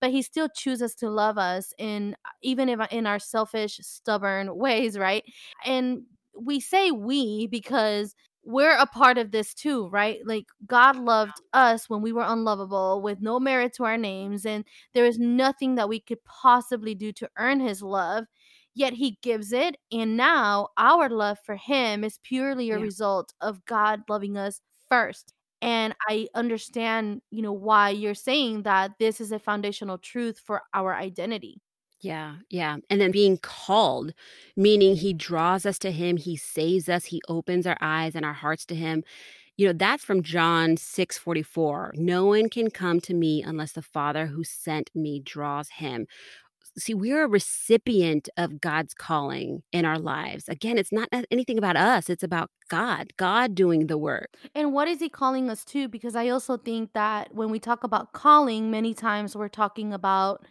but 0.02 0.12
he 0.12 0.22
still 0.22 0.50
chooses 0.50 0.96
to 0.96 1.10
love 1.10 1.38
us 1.38 1.74
in 1.78 2.16
even 2.42 2.70
if 2.70 2.80
in 2.92 3.08
our 3.08 3.20
selfish 3.20 3.80
stubborn 3.82 4.56
ways 4.58 4.98
right? 4.98 5.24
And 5.66 6.04
we 6.40 6.60
say 6.60 6.92
we 6.92 7.48
because 7.48 8.16
we're 8.44 8.78
a 8.78 8.86
part 8.86 9.18
of 9.18 9.32
this 9.32 9.54
too 9.54 9.88
right? 9.90 10.20
Like 10.26 10.46
god 10.68 10.96
loved 10.98 11.42
us 11.54 11.90
when 11.90 12.02
we 12.02 12.12
were 12.14 12.26
unlovable 12.26 13.02
with 13.02 13.22
no 13.22 13.40
merit 13.40 13.74
to 13.76 13.86
our 13.86 13.98
names 13.98 14.46
and 14.46 14.66
there 14.94 15.06
is 15.06 15.18
nothing 15.18 15.76
that 15.76 15.90
we 15.90 16.00
could 16.00 16.24
possibly 16.26 16.94
do 16.96 17.12
to 17.14 17.30
earn 17.38 17.60
his 17.60 17.82
love 17.82 18.26
yet 18.76 18.94
he 18.94 19.18
gives 19.22 19.52
it 19.54 19.78
and 19.92 20.18
now 20.18 20.68
our 20.78 21.10
love 21.10 21.38
for 21.46 21.56
him 21.56 22.04
is 22.04 22.20
purely 22.24 22.70
a 22.72 22.78
Yeah. 22.78 22.80
result 22.80 23.34
of 23.42 23.66
god 23.66 24.02
loving 24.10 24.38
us 24.38 24.62
first 24.90 25.34
and 25.62 25.96
i 26.10 26.28
understand 26.36 27.22
you 27.32 27.42
know 27.42 27.54
why 27.54 27.90
you're 27.90 28.14
saying 28.14 28.64
that 28.64 28.92
this 29.00 29.20
is 29.22 29.32
a 29.32 29.40
foundational 29.40 29.98
truth 29.98 30.40
for 30.40 30.62
our 30.74 30.96
identity 30.96 31.62
Yeah, 32.02 32.38
yeah. 32.50 32.78
And 32.90 33.02
then 33.02 33.12
being 33.12 33.38
called, 33.38 34.14
meaning 34.56 34.96
he 34.96 35.14
draws 35.14 35.66
us 35.66 35.80
to 35.80 35.92
him, 35.92 36.18
he 36.18 36.36
saves 36.36 36.90
us, 36.90 37.06
he 37.06 37.22
opens 37.28 37.66
our 37.66 37.78
eyes 37.82 38.16
and 38.16 38.26
our 38.26 38.34
hearts 38.34 38.66
to 38.68 38.76
him. 38.76 39.04
You 39.58 39.68
know, 39.68 39.74
that's 39.74 40.04
from 40.06 40.24
John 40.24 40.78
6:44. 40.78 41.94
No 41.96 42.26
one 42.28 42.50
can 42.50 42.72
come 42.72 43.02
to 43.02 43.14
me 43.16 43.44
unless 43.44 43.74
the 43.74 43.84
Father 43.84 44.28
who 44.28 44.44
sent 44.44 44.92
me 44.96 45.20
draws 45.22 45.70
him. 45.70 46.08
See, 46.78 46.94
we're 46.94 47.24
a 47.24 47.28
recipient 47.28 48.28
of 48.38 48.60
God's 48.60 48.94
calling 48.94 49.64
in 49.72 49.86
our 49.86 49.98
lives. 49.98 50.50
Again, 50.50 50.78
it's 50.78 50.92
not 50.92 51.08
anything 51.32 51.58
about 51.58 51.78
us, 51.78 52.10
it's 52.10 52.24
about 52.24 52.50
God, 52.70 53.14
God 53.18 53.56
doing 53.56 53.88
the 53.88 53.98
work. 53.98 54.30
and 54.54 54.74
what 54.74 54.88
is 54.88 55.00
he 55.00 55.08
calling 55.10 55.50
us 55.50 55.64
to 55.66 55.88
because 55.88 56.16
i 56.16 56.28
also 56.30 56.58
think 56.58 56.92
that 56.94 57.34
when 57.34 57.50
we 57.52 57.60
talk 57.60 57.84
about 57.84 58.12
calling 58.14 58.72
many 58.72 58.94
times 58.94 59.36
we're 59.36 59.48
talking 59.48 59.94
about 59.94 60.44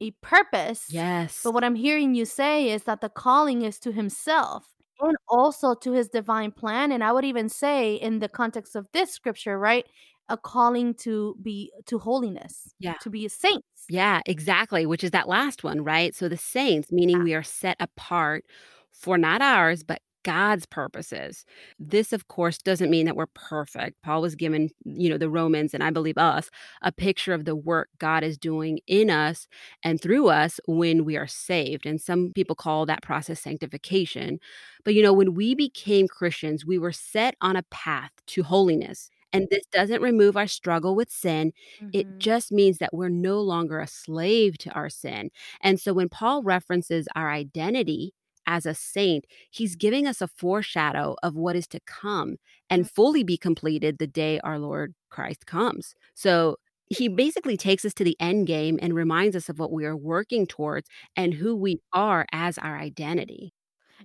a 0.00 0.12
purpose, 0.22 0.86
Yes. 0.90 1.40
but 1.42 1.52
what 1.52 1.64
I'm 1.64 1.74
hearing 1.74 2.14
you 2.14 2.24
say 2.24 2.70
is 2.70 2.84
that 2.84 3.00
the 3.00 3.08
calling 3.08 3.62
is 3.62 3.78
to 3.80 3.90
himself 3.92 4.66
and 5.00 5.16
also 5.28 5.74
to 5.74 5.92
his 5.92 6.08
divine 6.08 6.52
plan, 6.52 6.92
and 6.92 7.02
I 7.04 7.10
would 7.12 7.24
even 7.24 7.48
say 7.48 7.94
in 7.96 8.20
the 8.20 8.28
context 8.28 8.76
of 8.76 8.86
this 8.92 9.10
scripture, 9.12 9.58
right, 9.58 9.86
a 10.28 10.36
calling 10.36 10.94
to 10.94 11.36
be 11.42 11.72
to 11.86 11.98
holiness, 11.98 12.74
Yeah. 12.78 12.94
to 13.00 13.10
be 13.10 13.28
saints. 13.28 13.64
Yeah, 13.88 14.20
exactly, 14.26 14.86
which 14.86 15.02
is 15.04 15.12
that 15.12 15.28
last 15.28 15.64
one, 15.64 15.82
right? 15.82 16.14
So 16.14 16.28
the 16.28 16.36
saints, 16.36 16.92
meaning 16.92 17.18
Yeah. 17.18 17.24
we 17.24 17.34
are 17.34 17.42
set 17.42 17.76
apart 17.80 18.44
for 18.92 19.16
not 19.16 19.40
ours, 19.40 19.82
but 19.82 20.02
God's 20.24 20.66
purposes. 20.66 21.46
This, 21.78 22.12
of 22.12 22.28
course, 22.28 22.58
doesn't 22.58 22.90
mean 22.90 23.06
that 23.06 23.16
we're 23.16 23.28
perfect. 23.28 24.02
Paul 24.02 24.20
was 24.20 24.34
given, 24.34 24.68
you 24.84 25.08
know, 25.08 25.16
the 25.16 25.30
Romans, 25.30 25.72
and 25.72 25.82
I 25.82 25.90
believe 25.90 26.18
us, 26.18 26.50
a 26.82 26.92
picture 26.92 27.32
of 27.32 27.46
the 27.46 27.56
work 27.56 27.88
God 27.98 28.24
is 28.24 28.36
doing 28.36 28.80
in 28.86 29.08
us 29.10 29.46
and 29.82 30.00
through 30.02 30.28
us 30.28 30.60
when 30.66 31.04
we 31.04 31.16
are 31.16 31.26
saved. 31.28 31.86
And 31.86 32.00
some 32.00 32.32
people 32.34 32.56
call 32.56 32.84
that 32.86 33.00
process 33.02 33.40
sanctification. 33.40 34.38
But, 34.84 34.94
you 34.94 35.02
know, 35.02 35.12
when 35.14 35.32
we 35.34 35.54
became 35.54 36.08
Christians, 36.08 36.66
we 36.66 36.78
were 36.78 36.92
set 36.92 37.34
on 37.40 37.56
a 37.56 37.62
path 37.70 38.10
to 38.26 38.42
holiness. 38.42 39.08
And 39.32 39.48
this 39.50 39.64
doesn't 39.72 40.02
remove 40.02 40.36
our 40.36 40.46
struggle 40.46 40.94
with 40.94 41.10
sin. 41.10 41.52
It 41.92 42.08
Mhm. 42.08 42.18
just 42.18 42.52
means 42.52 42.78
that 42.78 42.92
we're 42.94 43.08
no 43.08 43.40
longer 43.40 43.80
a 43.80 43.86
slave 43.86 44.58
to 44.58 44.70
our 44.72 44.88
sin. 44.90 45.30
And 45.62 45.80
so 45.80 45.92
when 45.92 46.08
Paul 46.08 46.42
references 46.42 47.08
our 47.14 47.30
identity 47.30 48.12
as 48.46 48.66
a 48.66 48.74
saint, 48.74 49.26
he's 49.50 49.76
giving 49.76 50.06
us 50.06 50.20
a 50.22 50.28
foreshadow 50.28 51.16
of 51.22 51.34
what 51.36 51.56
is 51.56 51.66
to 51.68 51.80
come 51.80 52.36
and 52.70 52.90
fully 52.90 53.22
be 53.22 53.36
completed 53.36 53.98
the 53.98 54.06
day 54.06 54.40
our 54.40 54.58
Lord 54.58 54.94
Christ 55.10 55.46
comes. 55.46 55.94
So 56.14 56.56
he 56.90 57.08
basically 57.08 57.56
takes 57.56 57.84
us 57.84 57.94
to 57.94 58.04
the 58.04 58.16
end 58.20 58.46
game 58.46 58.78
and 58.80 58.94
reminds 58.94 59.36
us 59.36 59.48
of 59.48 59.58
what 59.58 59.72
we 59.72 59.84
are 59.84 59.96
working 59.96 60.46
towards 60.46 60.88
and 61.16 61.34
who 61.34 61.54
we 61.54 61.80
are 61.92 62.26
as 62.32 62.58
our 62.58 62.78
identity. 62.78 63.52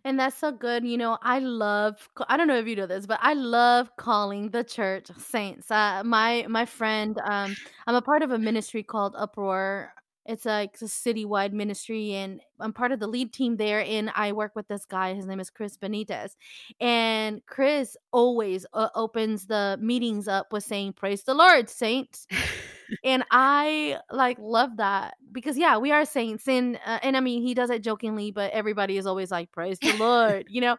And 0.06 0.20
that's 0.20 0.38
so 0.38 0.52
good. 0.52 0.86
You 0.86 0.98
know, 0.98 1.18
I 1.22 1.40
love 1.40 2.10
I 2.28 2.38
don't 2.38 2.48
know 2.48 2.58
if 2.58 2.68
you 2.68 2.76
know 2.76 2.88
this, 2.88 3.06
but 3.06 3.20
I 3.22 3.34
love 3.34 3.96
calling 3.98 4.50
the 4.50 4.64
church 4.64 5.08
saints. 5.18 5.70
Uh, 5.72 6.04
my 6.04 6.46
my 6.50 6.66
friend, 6.66 7.20
um, 7.24 7.56
I'm 7.88 7.96
a 7.96 8.02
part 8.02 8.24
of 8.24 8.32
a 8.32 8.38
ministry 8.40 8.84
called 8.84 9.16
Uproar. 9.18 9.94
It's 10.26 10.46
like 10.46 10.78
a 10.82 10.86
citywide 10.86 11.52
ministry, 11.52 12.14
and 12.14 12.40
I'm 12.60 12.72
part 12.72 12.94
of 12.94 13.00
the 13.00 13.08
lead 13.08 13.34
team 13.34 13.58
there. 13.58 13.82
And 13.86 14.10
I 14.16 14.32
work 14.32 14.54
with 14.56 14.68
this 14.70 14.86
guy. 14.86 15.14
His 15.14 15.26
name 15.26 15.40
is 15.42 15.50
Chris 15.50 15.78
Benitez, 15.78 16.36
and 16.80 17.46
Chris 17.46 17.98
always 18.12 18.66
uh, 18.74 18.90
opens 18.96 19.48
the 19.48 19.78
meetings 19.82 20.28
up 20.30 20.54
with 20.54 20.64
saying, 20.64 20.94
"Praise 20.94 21.24
the 21.24 21.34
Lord, 21.34 21.70
saints." 21.70 22.26
And 23.04 23.24
I, 23.32 24.00
like, 24.12 24.38
love 24.40 24.78
that 24.78 25.16
because, 25.32 25.58
yeah, 25.58 25.78
we 25.78 25.92
are 25.92 26.06
saints, 26.06 26.48
and, 26.48 26.78
uh, 26.86 27.00
and 27.04 27.18
I 27.18 27.20
mean, 27.22 27.42
he 27.44 27.54
does 27.54 27.70
it 27.70 27.84
jokingly, 27.84 28.32
but 28.32 28.52
everybody 28.54 28.98
is 28.98 29.06
always 29.08 29.32
like, 29.32 29.52
"Praise 29.52 29.82
the 29.82 29.92
Lord," 29.92 30.46
you 30.50 30.62
know? 30.62 30.78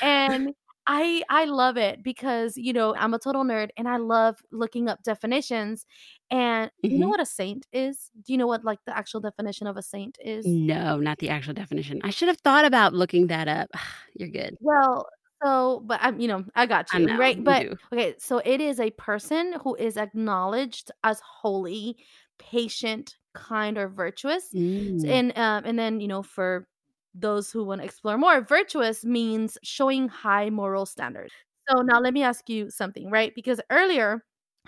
And 0.00 0.50
I 0.88 1.22
I 1.30 1.46
love 1.46 1.76
it 1.78 2.02
because, 2.04 2.56
you 2.58 2.72
know, 2.72 2.94
I'm 2.96 3.14
a 3.14 3.18
total 3.20 3.44
nerd, 3.44 3.70
and 3.78 3.88
I 3.88 3.98
love 3.98 4.40
looking 4.52 4.88
up 4.88 5.02
definitions, 5.04 5.86
and 6.30 6.70
you 6.88 6.98
know 7.00 7.08
Mhm. 7.08 7.10
what 7.10 7.20
a 7.20 7.26
saint 7.26 7.66
is? 7.72 8.10
Do 8.22 8.32
you 8.34 8.38
know 8.38 8.46
what, 8.48 8.64
like, 8.64 8.80
the 8.86 8.96
actual 8.96 9.20
definition 9.20 9.66
of 9.68 9.76
a 9.78 9.82
saint 9.82 10.18
is? 10.24 10.58
No, 10.66 10.98
not 10.98 11.18
the 11.18 11.30
actual 11.30 11.54
definition. 11.54 12.00
I 12.02 12.10
should 12.10 12.28
have 12.28 12.38
thought 12.38 12.64
about 12.64 12.92
looking 12.94 13.28
that 13.28 13.48
up. 13.48 13.70
You're 14.14 14.28
good. 14.28 14.58
Well, 14.60 15.08
so 15.44 15.80
but 15.86 16.00
I'm 16.02 16.20
you 16.20 16.28
know, 16.28 16.44
I 16.54 16.66
got 16.66 16.92
I 16.92 16.98
you, 16.98 17.08
know, 17.08 17.18
right? 17.18 17.36
you 17.36 17.44
But 17.44 17.68
do. 17.70 17.76
okay, 17.92 18.14
so 18.18 18.38
it 18.44 18.60
is 18.60 18.80
a 18.80 18.90
person 18.92 19.54
who 19.62 19.74
is 19.76 19.96
acknowledged 19.96 20.90
as 21.04 21.20
holy, 21.20 21.96
patient, 22.38 23.16
kind, 23.34 23.78
or 23.78 23.88
virtuous. 23.88 24.54
Mm. 24.54 25.04
and, 25.08 25.36
um, 25.38 25.64
and 25.66 25.78
then, 25.78 26.00
you 26.00 26.08
know, 26.08 26.22
for 26.22 26.68
those 27.14 27.50
who 27.50 27.64
wanna 27.64 27.84
explore 27.84 28.18
more, 28.18 28.40
virtuous 28.42 29.04
means 29.04 29.58
showing 29.62 30.08
high 30.08 30.50
moral 30.50 30.86
standards. 30.86 31.34
So 31.68 31.82
now 31.82 32.00
let 32.00 32.14
me 32.14 32.22
ask 32.22 32.48
you 32.48 32.70
something, 32.70 33.10
right? 33.10 33.32
Because 33.34 33.60
earlier, 33.70 34.24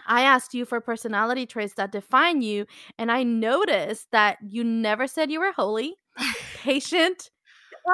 I 0.06 0.22
asked 0.22 0.54
you 0.54 0.64
for 0.64 0.80
personality 0.80 1.46
traits 1.46 1.74
that 1.74 1.92
define 1.92 2.42
you, 2.42 2.66
and 2.98 3.10
I 3.10 3.22
noticed 3.22 4.08
that 4.12 4.38
you 4.46 4.62
never 4.64 5.06
said 5.06 5.30
you 5.30 5.40
were 5.40 5.52
holy, 5.52 5.96
patient, 6.54 7.30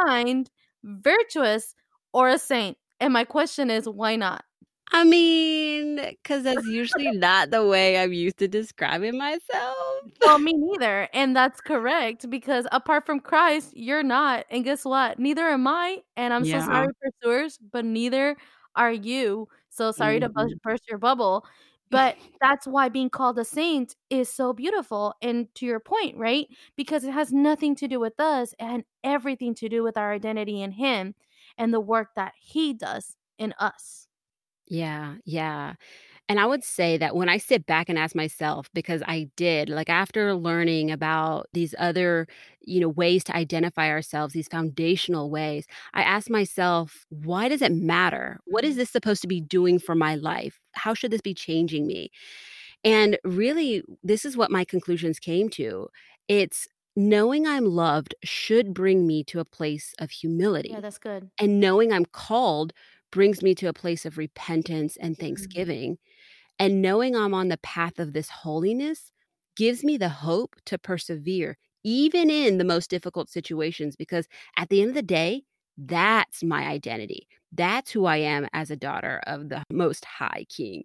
kind, 0.06 0.50
virtuous, 0.84 1.74
or 2.12 2.28
a 2.28 2.38
saint. 2.38 2.76
And 3.02 3.12
my 3.12 3.24
question 3.24 3.70
is, 3.70 3.88
why 3.88 4.16
not? 4.16 4.44
I 4.92 5.04
mean, 5.04 5.96
because 5.96 6.44
that's 6.44 6.66
usually 6.66 7.10
not 7.12 7.50
the 7.50 7.66
way 7.66 7.98
I'm 7.98 8.12
used 8.12 8.38
to 8.38 8.48
describing 8.48 9.16
myself. 9.16 10.04
Well, 10.24 10.38
me 10.38 10.52
neither, 10.54 11.08
and 11.12 11.34
that's 11.34 11.60
correct 11.60 12.30
because 12.30 12.66
apart 12.70 13.04
from 13.06 13.18
Christ, 13.18 13.72
you're 13.76 14.04
not, 14.04 14.46
and 14.50 14.62
guess 14.64 14.84
what? 14.84 15.18
Neither 15.18 15.48
am 15.48 15.66
I, 15.66 16.02
and 16.16 16.32
I'm 16.32 16.44
so 16.44 16.60
Yeah. 16.60 16.60
sorry, 16.60 16.88
pursuers, 17.00 17.58
but 17.58 17.84
neither 17.84 18.36
are 18.76 18.92
you. 18.92 19.48
So 19.70 19.90
sorry 19.90 20.20
to 20.20 20.28
bust 20.28 20.54
Mhm. 20.54 20.60
burst 20.62 20.84
your 20.88 20.98
bubble, 20.98 21.44
but 21.90 22.16
that's 22.40 22.66
why 22.68 22.88
being 22.88 23.10
called 23.10 23.36
a 23.40 23.44
saint 23.44 23.96
is 24.10 24.28
so 24.28 24.52
beautiful, 24.52 25.14
and 25.20 25.52
to 25.56 25.66
your 25.66 25.80
point, 25.80 26.16
right? 26.16 26.46
Because 26.76 27.02
it 27.04 27.12
has 27.12 27.32
nothing 27.32 27.74
to 27.76 27.88
do 27.88 27.98
with 27.98 28.20
us 28.20 28.54
and 28.60 28.84
everything 29.02 29.56
to 29.56 29.68
do 29.68 29.82
with 29.82 29.96
our 29.96 30.12
identity 30.12 30.62
in 30.62 30.70
Him 30.72 31.16
and 31.58 31.72
the 31.72 31.80
work 31.80 32.10
that 32.16 32.34
He 32.38 32.72
does 32.74 33.16
in 33.38 33.54
us. 33.58 34.08
Yeah, 34.66 35.16
yeah. 35.24 35.74
And 36.28 36.40
I 36.40 36.46
would 36.46 36.64
say 36.64 36.98
that 36.98 37.16
when 37.16 37.28
I 37.28 37.38
sit 37.38 37.66
back 37.66 37.88
and 37.88 37.98
ask 37.98 38.16
myself, 38.16 38.68
because 38.74 39.02
I 39.06 39.30
did, 39.36 39.68
like 39.70 39.90
after 39.90 40.34
learning 40.34 40.90
about 40.90 41.48
these 41.54 41.74
other, 41.78 42.28
you 42.62 42.80
know, 42.80 42.88
ways 42.88 43.24
to 43.26 43.36
identify 43.36 43.90
ourselves, 43.90 44.34
these 44.34 44.48
foundational 44.48 45.30
ways, 45.30 45.66
I 45.94 46.02
asked 46.02 46.30
myself, 46.30 47.06
why 47.10 47.48
does 47.48 47.62
it 47.62 47.72
matter? 47.72 48.40
What 48.46 48.64
is 48.64 48.76
Mhm. 48.76 48.78
this 48.78 48.90
supposed 48.90 49.22
to 49.22 49.28
be 49.28 49.40
doing 49.40 49.78
for 49.78 49.94
my 49.94 50.16
life? 50.16 50.60
How 50.74 50.94
should 50.94 51.12
this 51.12 51.22
be 51.22 51.34
changing 51.34 51.86
me? 51.86 52.10
And 52.84 53.18
really, 53.24 53.82
this 54.02 54.24
is 54.24 54.36
what 54.36 54.50
my 54.50 54.64
conclusions 54.64 55.18
came 55.18 55.48
to. 55.50 55.88
It's 56.28 56.66
knowing 56.96 57.46
I'm 57.46 57.64
loved 57.66 58.14
should 58.24 58.74
bring 58.74 59.06
me 59.06 59.24
to 59.24 59.40
a 59.40 59.44
place 59.44 59.94
of 59.98 60.10
humility. 60.10 60.72
Yeah, 60.72 60.80
that's 60.80 60.98
good. 60.98 61.30
And 61.38 61.60
knowing 61.60 61.92
I'm 61.92 62.06
called 62.06 62.72
brings 63.10 63.42
me 63.42 63.54
to 63.56 63.68
a 63.68 63.72
place 63.74 64.06
of 64.06 64.18
repentance 64.18 64.96
and 64.98 65.18
Mhm. 65.18 65.18
thanksgiving. 65.18 65.98
And 66.58 66.82
knowing 66.82 67.16
I'm 67.16 67.34
on 67.34 67.48
the 67.48 67.58
path 67.58 67.98
of 67.98 68.12
this 68.12 68.28
holiness 68.30 69.12
gives 69.56 69.84
me 69.84 69.96
the 69.96 70.08
hope 70.08 70.56
to 70.66 70.78
persevere, 70.78 71.58
even 71.84 72.30
in 72.30 72.58
the 72.58 72.64
most 72.64 72.90
difficult 72.90 73.28
situations, 73.28 73.96
because 73.96 74.28
at 74.56 74.68
the 74.68 74.80
end 74.80 74.90
of 74.90 74.94
the 74.94 75.02
day, 75.02 75.44
that's 75.76 76.42
my 76.42 76.64
identity. 76.66 77.28
That's 77.52 77.90
who 77.90 78.06
I 78.06 78.18
am 78.18 78.48
as 78.52 78.70
a 78.70 78.76
daughter 78.76 79.22
of 79.26 79.48
the 79.48 79.64
Most 79.70 80.04
High 80.04 80.46
King. 80.48 80.84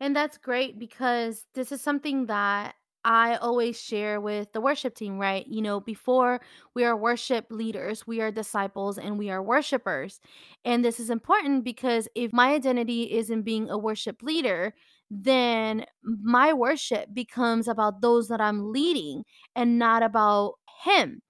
And 0.00 0.14
that's 0.14 0.38
great 0.38 0.78
because 0.78 1.46
this 1.54 1.72
is 1.72 1.80
something 1.80 2.26
that 2.26 2.76
I 3.06 3.36
always 3.36 3.80
share 3.80 4.20
with 4.20 4.52
the 4.52 4.60
worship 4.60 4.96
team, 4.96 5.18
right? 5.18 5.46
You 5.46 5.62
know, 5.62 5.78
before 5.80 6.40
we 6.74 6.84
are 6.84 6.96
worship 6.96 7.46
leaders, 7.50 8.04
we 8.06 8.20
are 8.20 8.32
disciples 8.32 8.98
and 8.98 9.16
we 9.16 9.30
are 9.30 9.42
worshipers. 9.42 10.20
And 10.64 10.84
this 10.84 10.98
is 10.98 11.08
important 11.08 11.62
because 11.64 12.08
if 12.16 12.32
my 12.32 12.52
identity 12.52 13.04
is 13.04 13.30
in 13.30 13.42
being 13.42 13.70
a 13.70 13.78
worship 13.78 14.22
leader, 14.24 14.74
then 15.08 15.86
my 16.02 16.52
worship 16.52 17.14
becomes 17.14 17.68
about 17.68 18.00
those 18.00 18.26
that 18.28 18.40
I'm 18.40 18.72
leading 18.72 19.24
and 19.54 19.78
not 19.78 20.02
about 20.02 20.54
Him. 20.84 21.22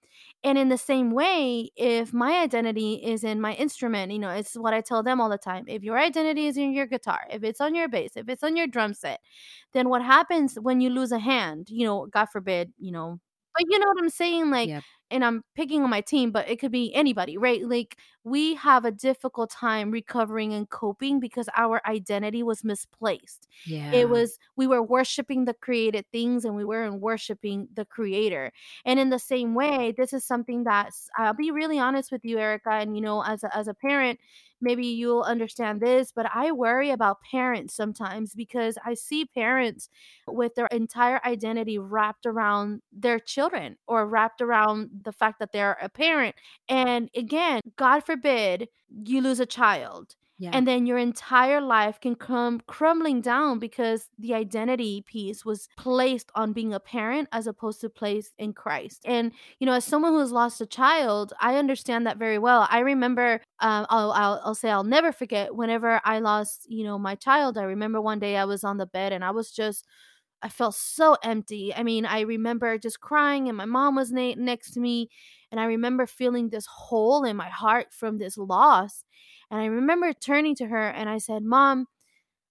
And 0.44 0.56
in 0.58 0.68
the 0.68 0.78
same 0.78 1.10
way, 1.10 1.70
if 1.76 2.12
my 2.12 2.40
identity 2.40 2.94
is 2.94 3.24
in 3.24 3.40
my 3.40 3.54
instrument, 3.54 4.12
you 4.12 4.18
know, 4.18 4.30
it's 4.30 4.54
what 4.54 4.74
I 4.74 4.80
tell 4.80 5.02
them 5.02 5.20
all 5.20 5.28
the 5.28 5.38
time. 5.38 5.64
If 5.66 5.82
your 5.82 5.98
identity 5.98 6.46
is 6.46 6.56
in 6.56 6.72
your 6.72 6.86
guitar, 6.86 7.26
if 7.30 7.42
it's 7.42 7.60
on 7.60 7.74
your 7.74 7.88
bass, 7.88 8.12
if 8.16 8.28
it's 8.28 8.44
on 8.44 8.56
your 8.56 8.68
drum 8.68 8.94
set, 8.94 9.20
then 9.72 9.88
what 9.88 10.02
happens 10.02 10.54
when 10.60 10.80
you 10.80 10.90
lose 10.90 11.12
a 11.12 11.18
hand? 11.18 11.68
You 11.70 11.86
know, 11.86 12.06
God 12.06 12.26
forbid, 12.26 12.72
you 12.78 12.92
know, 12.92 13.18
but 13.54 13.64
you 13.68 13.78
know 13.78 13.86
what 13.88 13.98
I'm 14.02 14.10
saying? 14.10 14.50
Like, 14.50 14.70
Yep. 14.70 14.84
and 15.10 15.24
I'm 15.24 15.42
picking 15.54 15.82
on 15.82 15.90
my 15.90 16.00
team, 16.00 16.30
but 16.32 16.48
it 16.48 16.60
could 16.60 16.72
be 16.72 16.94
anybody, 16.94 17.38
right? 17.38 17.62
Like, 17.66 17.96
we 18.26 18.54
have 18.56 18.84
a 18.84 18.90
difficult 18.92 19.50
time 19.50 19.90
recovering 19.92 20.52
and 20.52 20.68
coping 20.68 21.20
because 21.20 21.48
our 21.56 21.80
identity 21.86 22.42
was 22.42 22.64
misplaced. 22.64 23.48
It 23.92 24.08
was, 24.08 24.38
we 24.56 24.66
were 24.66 24.82
worshiping 24.82 25.44
the 25.44 25.54
created 25.54 26.06
things 26.12 26.44
and 26.44 26.56
we 26.56 26.64
weren't 26.64 27.00
worshiping 27.00 27.68
the 27.74 27.84
creator. 27.86 28.52
And 28.84 28.98
in 28.98 29.10
the 29.10 29.18
same 29.20 29.54
way, 29.54 29.94
this 29.96 30.12
is 30.12 30.24
something 30.24 30.64
that's 30.64 31.08
I'll 31.16 31.34
be 31.34 31.52
really 31.52 31.78
honest 31.78 32.10
with 32.12 32.24
you, 32.24 32.38
Erica, 32.38 32.70
and 32.72 32.96
you 32.96 33.02
know, 33.02 33.22
as 33.22 33.44
a 33.44 33.56
as 33.56 33.68
a 33.68 33.74
parent, 33.74 34.18
maybe 34.60 34.86
you'll 34.86 35.22
understand 35.22 35.80
this, 35.80 36.12
but 36.12 36.26
I 36.34 36.50
worry 36.52 36.90
about 36.90 37.20
parents 37.20 37.74
sometimes 37.74 38.34
because 38.34 38.78
I 38.84 38.94
see 38.94 39.24
parents 39.26 39.88
with 40.26 40.54
their 40.54 40.66
entire 40.66 41.20
identity 41.24 41.78
wrapped 41.78 42.26
around 42.26 42.82
their 42.92 43.18
children 43.18 43.76
or 43.86 44.06
wrapped 44.06 44.40
around 44.40 44.90
the 45.04 45.12
fact 45.12 45.38
that 45.40 45.52
they're 45.52 45.76
a 45.80 45.88
parent. 45.88 46.34
And 46.68 47.10
again, 47.14 47.60
God 47.76 48.00
forbid 48.04 48.15
you 48.88 49.20
lose 49.20 49.40
a 49.40 49.46
child 49.46 50.16
Yeah. 50.38 50.52
and 50.52 50.66
then 50.66 50.86
your 50.86 50.96
entire 50.96 51.60
life 51.60 52.00
can 52.00 52.14
come 52.14 52.60
crumbling 52.68 53.20
down 53.20 53.58
because 53.58 54.08
the 54.16 54.32
identity 54.32 55.02
piece 55.02 55.44
was 55.44 55.68
placed 55.76 56.30
on 56.36 56.52
being 56.52 56.72
a 56.72 56.78
parent 56.80 57.28
as 57.32 57.46
opposed 57.48 57.80
to 57.80 57.90
placed 57.90 58.32
in 58.38 58.52
Christ. 58.52 59.02
And 59.04 59.32
you 59.58 59.66
know, 59.66 59.72
as 59.72 59.84
someone 59.84 60.12
who 60.12 60.20
has 60.20 60.30
lost 60.32 60.60
a 60.60 60.66
child, 60.66 61.32
I 61.40 61.56
understand 61.56 62.06
that 62.06 62.16
very 62.16 62.38
well. 62.38 62.66
I 62.70 62.78
remember, 62.78 63.40
um, 63.58 63.86
I'll, 63.90 64.12
I'll 64.12 64.40
I'll 64.44 64.54
say 64.54 64.70
I'll 64.70 64.84
never 64.84 65.10
forget 65.12 65.54
whenever 65.56 66.00
I 66.04 66.20
lost, 66.20 66.66
you 66.70 66.84
know, 66.84 66.98
my 66.98 67.16
child. 67.16 67.58
I 67.58 67.64
remember 67.64 68.00
one 68.00 68.20
day 68.20 68.36
I 68.36 68.44
was 68.44 68.62
on 68.62 68.76
the 68.78 68.86
bed 68.86 69.12
and 69.12 69.24
I 69.24 69.32
was 69.32 69.50
just 69.50 69.84
I 70.42 70.48
felt 70.48 70.74
so 70.74 71.16
empty. 71.22 71.74
I 71.74 71.82
mean, 71.82 72.04
I 72.06 72.20
remember 72.20 72.78
just 72.78 73.00
crying, 73.00 73.48
and 73.48 73.56
my 73.56 73.64
mom 73.64 73.96
was 73.96 74.12
na- 74.12 74.34
next 74.36 74.72
to 74.72 74.80
me, 74.80 75.08
and 75.56 75.62
I 75.62 75.68
remember 75.68 76.04
feeling 76.04 76.50
this 76.50 76.66
hole 76.66 77.24
in 77.24 77.34
my 77.34 77.48
heart 77.48 77.86
from 77.90 78.18
this 78.18 78.36
loss. 78.36 79.04
And 79.50 79.58
I 79.58 79.64
remember 79.64 80.12
turning 80.12 80.54
to 80.56 80.66
her 80.66 80.86
and 80.86 81.08
I 81.08 81.16
said, 81.16 81.42
Mom, 81.42 81.86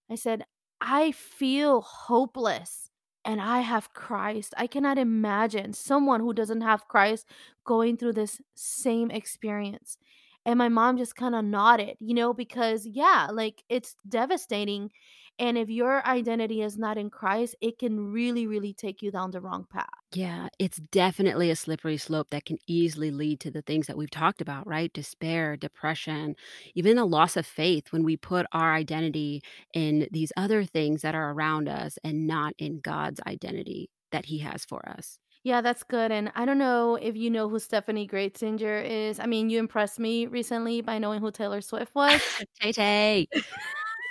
I 0.10 0.16
said, 0.16 0.44
I 0.82 1.12
feel 1.12 1.82
hopeless 1.82 2.90
and 3.24 3.40
I 3.40 3.60
have 3.60 3.94
Christ. 3.94 4.56
I 4.58 4.66
cannot 4.66 4.98
imagine 4.98 5.74
someone 5.74 6.20
who 6.20 6.34
doesn't 6.34 6.62
have 6.62 6.88
Christ 6.88 7.28
going 7.64 7.96
through 7.96 8.14
this 8.14 8.42
same 8.56 9.12
experience. 9.12 10.00
And 10.44 10.58
my 10.58 10.70
mom 10.70 10.98
just 10.98 11.16
kind 11.16 11.36
of 11.36 11.46
nodded, 11.46 11.98
you 12.00 12.16
know, 12.16 12.34
because 12.34 12.88
yeah, 12.88 13.28
like 13.32 13.64
it's 13.70 13.96
devastating. 14.10 14.90
And 15.38 15.58
if 15.58 15.70
your 15.70 16.06
identity 16.08 16.62
is 16.62 16.78
not 16.78 16.98
in 16.98 17.10
Christ, 17.10 17.56
it 17.62 17.78
can 17.78 18.12
really, 18.12 18.48
really 18.48 18.74
take 18.74 19.02
you 19.02 19.12
down 19.12 19.32
the 19.32 19.42
wrong 19.42 19.66
path. 19.70 19.90
Yeah, 20.14 20.48
it's 20.60 20.78
definitely 20.78 21.52
a 21.52 21.56
slippery 21.56 21.98
slope 21.98 22.30
that 22.30 22.46
can 22.46 22.58
easily 22.68 23.12
lead 23.12 23.42
to 23.42 23.52
the 23.52 23.62
things 23.62 23.88
that 23.88 23.98
we've 23.98 24.10
talked 24.10 24.42
about, 24.42 24.66
right? 24.66 24.94
Despair, 24.94 25.58
depression, 25.58 26.36
even 26.74 26.98
a 26.98 27.06
loss 27.06 27.36
of 27.36 27.46
faith 27.46 27.92
when 27.92 28.04
we 28.04 28.16
put 28.16 28.46
our 28.54 28.74
identity 28.74 29.42
in 29.74 30.08
these 30.12 30.32
other 30.38 30.64
things 30.64 31.02
that 31.02 31.16
are 31.16 31.32
around 31.32 31.68
us 31.68 32.00
and 32.04 32.28
not 32.28 32.54
in 32.58 32.80
God's 32.80 33.20
identity 33.28 33.90
that 34.12 34.26
He 34.26 34.40
has 34.40 34.64
for 34.64 34.88
us. 34.88 35.20
Yeah, 35.44 35.62
that's 35.62 35.84
good. 35.84 36.12
And 36.12 36.32
I 36.34 36.46
don't 36.46 36.58
know 36.58 36.96
if 36.96 37.16
you 37.16 37.30
know 37.30 37.48
who 37.48 37.58
Steffany 37.58 38.10
Gretzinger 38.10 38.84
is. 38.84 39.20
I 39.20 39.28
mean, 39.28 39.52
you 39.52 39.60
impressed 39.60 40.00
me 40.00 40.26
recently 40.26 40.82
by 40.82 40.98
knowing 40.98 41.22
who 41.22 41.30
Taylor 41.30 41.62
Swift 41.62 41.94
was. 41.94 42.20
Tay 42.62 42.72
Tay. 42.72 43.28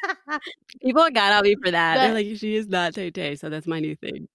People 0.82 1.08
got 1.10 1.32
on 1.32 1.42
me 1.42 1.56
for 1.62 1.70
that. 1.70 1.96
They're 1.96 2.14
like, 2.14 2.36
"She 2.36 2.56
is 2.56 2.68
not 2.68 2.94
Tay 2.94 3.10
Tay," 3.10 3.36
so 3.36 3.48
that's 3.48 3.66
my 3.66 3.80
new 3.80 3.96
thing. 3.96 4.28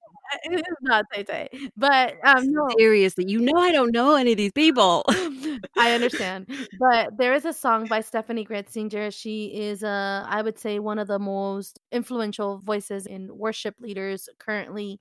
it 0.44 0.60
is 0.60 0.78
not 0.82 1.06
Tay 1.14 1.24
Tay. 1.24 1.50
But 1.78 2.16
um, 2.24 2.52
no, 2.52 2.68
Seriously, 2.78 3.26
you 3.28 3.40
know 3.40 3.58
I 3.60 3.72
don't 3.72 3.94
know 3.94 4.16
any 4.16 4.32
of 4.32 4.38
these 4.38 4.52
people. 4.52 5.04
I 5.78 5.94
understand. 5.94 6.48
But 6.80 7.18
there 7.18 7.34
is 7.34 7.46
a 7.46 7.54
song 7.54 7.88
by 7.88 8.00
Steffany 8.02 8.48
Gretzinger. 8.48 9.14
She 9.14 9.48
is, 9.48 9.84
uh, 9.84 10.26
I 10.28 10.42
would 10.42 10.60
say, 10.60 10.80
one 10.80 11.00
of 11.00 11.08
the 11.08 11.20
most 11.20 11.80
influential 11.92 12.62
voices 12.64 13.06
in 13.06 13.36
worship 13.38 13.76
leaders 13.80 14.30
currently. 14.40 15.00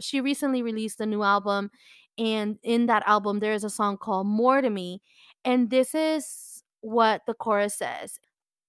She 0.00 0.20
recently 0.20 0.62
released 0.62 1.00
a 1.00 1.06
new 1.06 1.22
album, 1.22 1.70
and 2.18 2.58
in 2.62 2.86
that 2.86 3.04
album, 3.06 3.38
there 3.38 3.52
is 3.52 3.64
a 3.64 3.70
song 3.70 3.98
called 3.98 4.26
More 4.26 4.60
to 4.60 4.70
Me. 4.70 5.00
And 5.44 5.70
this 5.70 5.94
is 5.94 6.64
what 6.80 7.22
the 7.26 7.34
chorus 7.34 7.74
says 7.76 8.18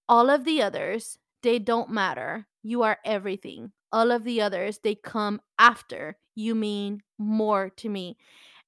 All 0.08 0.30
of 0.30 0.43
the 0.45 0.62
others, 0.62 1.17
they 1.43 1.60
don't 1.60 1.89
matter. 1.89 2.47
You 2.63 2.84
are 2.84 2.97
everything. 3.06 3.71
All 3.91 4.12
of 4.12 4.23
the 4.23 4.41
others, 4.41 4.80
they 4.84 4.95
come 4.95 5.41
after. 5.58 6.17
You 6.36 6.56
mean 6.56 7.02
more 7.17 7.69
to 7.78 7.89
me. 7.89 8.17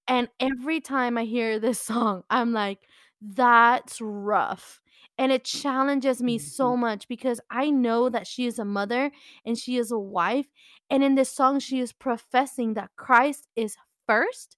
And 0.07 0.27
every 0.39 0.81
time 0.81 1.17
I 1.17 1.25
hear 1.25 1.59
this 1.59 1.79
song, 1.81 2.23
I'm 2.29 2.51
like, 2.53 2.79
that's 3.21 3.99
rough. 4.01 4.81
And 5.17 5.33
it 5.33 5.43
challenges 5.43 6.21
me 6.21 6.37
so 6.37 6.71
mm-hmm. 6.71 6.81
much 6.81 7.07
because 7.09 7.41
I 7.51 7.69
know 7.69 8.09
that 8.09 8.25
she 8.25 8.45
is 8.45 8.57
a 8.57 8.65
mother 8.65 9.11
and 9.45 9.57
she 9.57 9.75
is 9.75 9.91
a 9.91 9.99
wife. 9.99 10.47
And 10.89 11.03
in 11.03 11.15
this 11.15 11.29
song, 11.29 11.59
she 11.59 11.79
is 11.81 11.91
professing 11.91 12.73
that 12.75 12.91
Christ 12.95 13.47
is 13.55 13.75
first 14.07 14.55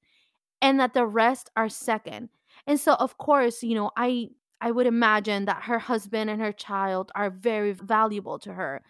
and 0.61 0.79
that 0.79 0.93
the 0.93 1.07
rest 1.07 1.49
are 1.55 1.67
second. 1.67 2.29
And 2.67 2.79
so 2.79 2.93
of 2.93 3.17
course, 3.17 3.63
you 3.63 3.73
know, 3.73 3.89
I 3.97 4.29
I 4.61 4.71
would 4.71 4.85
imagine 4.87 5.45
that 5.45 5.63
her 5.63 5.79
husband 5.79 6.29
and 6.29 6.41
her 6.41 6.51
child 6.53 7.11
are 7.15 7.29
very 7.31 7.73
valuable 7.73 8.39
to 8.39 8.53
her. 8.53 8.83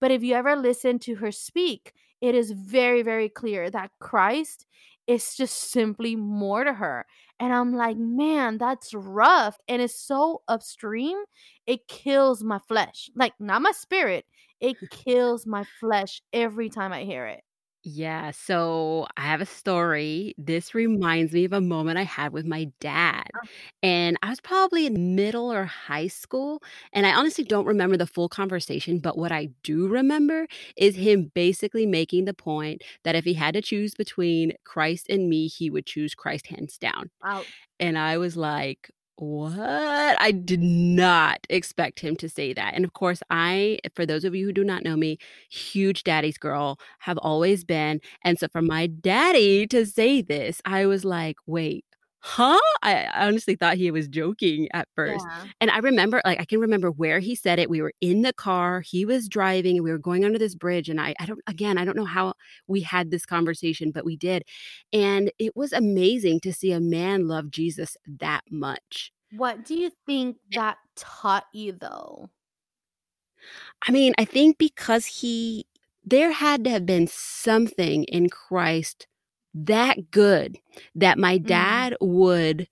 But 0.00 0.10
if 0.10 0.22
you 0.22 0.34
ever 0.34 0.56
listen 0.56 0.98
to 1.00 1.16
her 1.16 1.30
speak, 1.32 1.92
it 2.20 2.34
is 2.34 2.50
very 2.52 3.02
very 3.02 3.28
clear 3.28 3.70
that 3.70 3.92
Christ 4.00 4.66
is 5.06 5.36
just 5.36 5.70
simply 5.70 6.16
more 6.16 6.64
to 6.64 6.72
her. 6.74 7.06
And 7.40 7.52
I'm 7.54 7.72
like, 7.74 7.96
"Man, 7.96 8.58
that's 8.58 8.92
rough." 8.94 9.58
And 9.68 9.80
it's 9.82 9.94
so 9.94 10.42
upstream, 10.48 11.18
it 11.66 11.86
kills 11.88 12.42
my 12.42 12.58
flesh. 12.58 13.10
Like 13.14 13.34
not 13.38 13.62
my 13.62 13.72
spirit. 13.72 14.26
It 14.60 14.78
kills 14.90 15.46
my 15.46 15.64
flesh 15.64 16.22
every 16.32 16.68
time 16.70 16.92
I 16.92 17.04
hear 17.04 17.26
it. 17.26 17.44
Yeah, 17.90 18.32
so 18.32 19.06
I 19.16 19.22
have 19.22 19.40
a 19.40 19.46
story. 19.46 20.34
This 20.36 20.68
mm-hmm. 20.68 20.78
reminds 20.78 21.32
me 21.32 21.46
of 21.46 21.54
a 21.54 21.60
moment 21.60 21.96
I 21.96 22.02
had 22.02 22.34
with 22.34 22.44
my 22.44 22.70
dad. 22.80 23.24
Oh. 23.34 23.48
And 23.82 24.18
I 24.22 24.28
was 24.28 24.40
probably 24.40 24.84
in 24.84 25.14
middle 25.14 25.50
or 25.50 25.64
high 25.64 26.08
school, 26.08 26.62
and 26.92 27.06
I 27.06 27.14
honestly 27.14 27.44
don't 27.44 27.64
remember 27.64 27.96
the 27.96 28.06
full 28.06 28.28
conversation, 28.28 28.98
but 28.98 29.16
what 29.16 29.32
I 29.32 29.48
do 29.62 29.88
remember 29.88 30.46
is 30.76 30.96
him 30.96 31.32
basically 31.34 31.86
making 31.86 32.26
the 32.26 32.34
point 32.34 32.82
that 33.04 33.14
if 33.14 33.24
he 33.24 33.32
had 33.32 33.54
to 33.54 33.62
choose 33.62 33.94
between 33.94 34.52
Christ 34.64 35.06
and 35.08 35.30
me, 35.30 35.46
he 35.46 35.70
would 35.70 35.86
choose 35.86 36.14
Christ 36.14 36.48
hands 36.48 36.76
down. 36.76 37.08
Ouch. 37.24 37.46
And 37.80 37.96
I 37.96 38.18
was 38.18 38.36
like, 38.36 38.90
"What?" 39.18 40.16
I 40.20 40.30
did 40.32 40.60
not 40.62 41.44
expect 41.50 42.00
him 42.00 42.14
to 42.16 42.28
say 42.28 42.52
that, 42.52 42.74
and 42.74 42.84
of 42.84 42.92
course, 42.92 43.20
I 43.30 43.78
for 43.94 44.06
those 44.06 44.24
of 44.24 44.34
you 44.34 44.46
who 44.46 44.52
do 44.52 44.62
not 44.64 44.84
know 44.84 44.96
me, 44.96 45.18
huge 45.50 46.04
daddy's 46.04 46.38
girl, 46.38 46.78
have 47.00 47.18
always 47.18 47.64
been, 47.64 48.00
and 48.24 48.38
so 48.38 48.46
for 48.48 48.62
my 48.62 48.86
daddy 48.86 49.66
to 49.68 49.84
say 49.86 50.22
this, 50.22 50.60
I 50.64 50.86
was 50.86 51.04
like, 51.04 51.36
"Wait, 51.46 51.84
huh?" 52.22 52.58
I 52.82 53.06
honestly 53.14 53.54
thought 53.56 53.76
he 53.76 53.90
was 53.90 54.08
joking 54.08 54.68
at 54.74 54.88
first, 54.94 55.26
Yeah. 55.26 55.48
and 55.60 55.70
I 55.70 55.78
remember 55.78 56.20
like, 56.24 56.40
I 56.40 56.44
can 56.44 56.60
remember 56.60 56.90
where 56.90 57.20
he 57.20 57.34
said 57.34 57.58
it, 57.58 57.70
we 57.70 57.82
were 57.82 57.92
in 58.00 58.22
the 58.22 58.32
car, 58.32 58.80
he 58.82 59.04
was 59.04 59.28
driving, 59.28 59.76
and 59.76 59.84
we 59.84 59.90
were 59.92 59.98
going 59.98 60.24
under 60.24 60.38
this 60.38 60.54
bridge, 60.54 60.88
and 60.88 61.00
I 61.00 61.14
I 61.20 61.26
don't 61.26 61.40
again, 61.46 61.78
I 61.78 61.84
don't 61.84 61.96
know 61.96 62.04
how 62.04 62.34
we 62.66 62.80
had 62.82 63.10
this 63.10 63.26
conversation, 63.26 63.90
but 63.92 64.04
we 64.04 64.16
did, 64.16 64.44
and 64.92 65.30
it 65.38 65.56
was 65.56 65.72
amazing 65.72 66.40
to 66.40 66.52
see 66.52 66.72
a 66.72 66.80
man 66.80 67.28
love 67.28 67.50
Jesus 67.50 67.96
that 68.06 68.42
much. 68.50 69.12
What 69.30 69.64
do 69.64 69.74
you 69.74 69.90
think 70.06 70.38
eh 70.52 70.58
that 70.58 70.78
taught 70.96 71.46
you 71.52 71.72
though? 71.72 72.30
I 73.86 73.92
mean, 73.92 74.14
I 74.18 74.24
think 74.24 74.58
because 74.58 75.06
he 75.06 75.66
there 76.04 76.32
had 76.32 76.64
to 76.64 76.70
have 76.70 76.86
been 76.86 77.06
something 77.06 78.04
in 78.04 78.30
Christ 78.30 79.06
that 79.66 80.10
good 80.10 80.58
that 80.94 81.18
my 81.18 81.38
Mm. 81.38 81.46
dad 81.46 81.96
would 82.00 82.68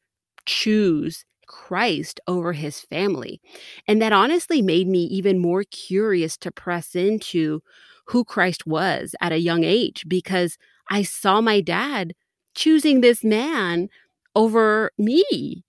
choose 0.47 1.25
Christ 1.49 2.21
over 2.27 2.53
his 2.53 2.81
family. 2.81 3.41
And 3.89 4.01
that 4.03 4.13
honestly 4.13 4.63
made 4.63 4.89
me 4.89 5.05
even 5.05 5.39
more 5.39 5.65
curious 5.65 6.37
to 6.39 6.51
press 6.51 6.95
into 6.95 7.63
who 8.07 8.25
Christ 8.25 8.67
was 8.67 9.15
at 9.21 9.33
a 9.33 9.41
young 9.41 9.65
age 9.65 10.05
because 10.09 10.59
I 10.91 11.03
saw 11.03 11.41
my 11.41 11.61
dad 11.61 12.15
choosing 12.55 13.01
this 13.01 13.25
man 13.25 13.89
over 14.35 14.91
me. 14.99 15.65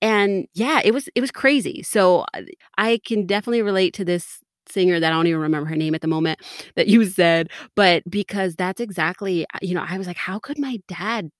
And 0.00 0.46
yeah, 0.54 0.80
it 0.84 0.92
was 0.94 1.08
it 1.14 1.20
was 1.20 1.30
crazy. 1.30 1.82
So, 1.82 2.24
I 2.78 3.00
can 3.06 3.26
definitely 3.26 3.62
relate 3.62 3.94
to 3.94 4.04
this 4.04 4.40
singer 4.72 5.00
that 5.00 5.12
I 5.12 5.16
don't 5.16 5.26
even 5.26 5.40
remember 5.40 5.68
her 5.68 5.76
name 5.76 5.94
at 5.94 6.00
the 6.02 6.08
moment 6.08 6.40
that 6.76 6.88
you 6.88 7.04
said, 7.06 7.50
but 7.76 8.02
because 8.10 8.56
that's 8.56 8.80
exactly 8.80 9.46
you 9.62 9.74
know, 9.74 9.84
I 9.88 9.98
was 9.98 10.06
like, 10.06 10.16
"How 10.16 10.38
could 10.38 10.58
my 10.58 10.80
dad, 10.88 11.30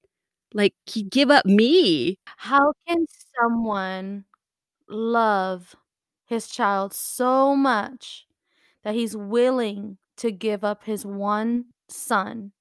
like, 0.55 0.75
he 0.87 1.03
give 1.05 1.31
up 1.31 1.47
me?" 1.47 2.18
How 2.38 2.73
can 2.88 3.07
someone 3.40 4.25
love 4.88 5.77
his 6.27 6.49
child 6.49 6.95
so 6.95 7.57
much 7.57 8.27
that 8.85 8.95
he's 8.95 9.16
willing 9.16 9.99
to 10.18 10.31
give 10.33 10.64
up 10.64 10.85
his 10.85 11.07
one 11.07 11.66
son 11.88 12.53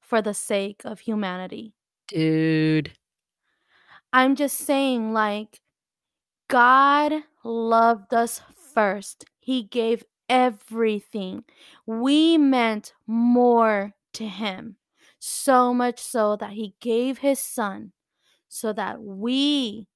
for 0.00 0.22
the 0.22 0.34
sake 0.34 0.82
of 0.84 1.00
humanity? 1.00 1.74
Dude. 2.08 2.92
I'm 4.12 4.36
just 4.36 4.56
saying, 4.58 5.12
like, 5.12 5.60
God 6.48 7.12
loved 7.44 8.14
us 8.14 8.40
first. 8.74 9.26
He 9.40 9.64
gave 9.64 10.04
everything. 10.28 11.44
We 11.86 12.38
meant 12.38 12.92
more 13.06 13.94
to 14.14 14.26
him, 14.26 14.76
so 15.18 15.74
much 15.74 16.00
so 16.00 16.36
that 16.36 16.52
he 16.52 16.74
gave 16.80 17.18
his 17.18 17.38
son 17.38 17.92
so 18.48 18.72
that 18.72 19.02
we 19.02 19.86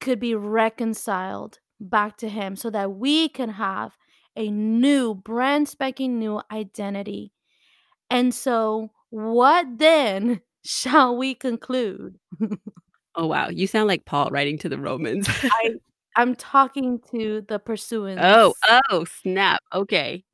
could 0.00 0.20
be 0.20 0.34
reconciled 0.34 1.58
back 1.80 2.16
to 2.18 2.28
him, 2.28 2.56
so 2.56 2.70
that 2.70 2.92
we 2.92 3.28
can 3.28 3.50
have 3.50 3.96
a 4.36 4.50
new, 4.50 5.14
brand 5.14 5.68
spanking 5.68 6.18
new 6.18 6.40
identity. 6.50 7.32
And 8.10 8.34
so, 8.34 8.90
what 9.10 9.66
then 9.78 10.42
shall 10.64 11.16
we 11.16 11.34
conclude? 11.34 12.18
Oh, 13.18 13.26
wow, 13.26 13.48
you 13.48 13.66
sound 13.66 13.88
like 13.88 14.04
Paul 14.04 14.28
writing 14.28 14.58
to 14.58 14.68
the 14.68 14.78
Romans. 14.78 15.26
I'm 16.16 16.34
talking 16.34 17.00
to 17.12 17.42
the 17.46 17.58
pursuants. 17.58 18.22
Oh, 18.24 18.54
oh, 18.90 19.04
snap. 19.22 19.62
Okay. 19.72 20.25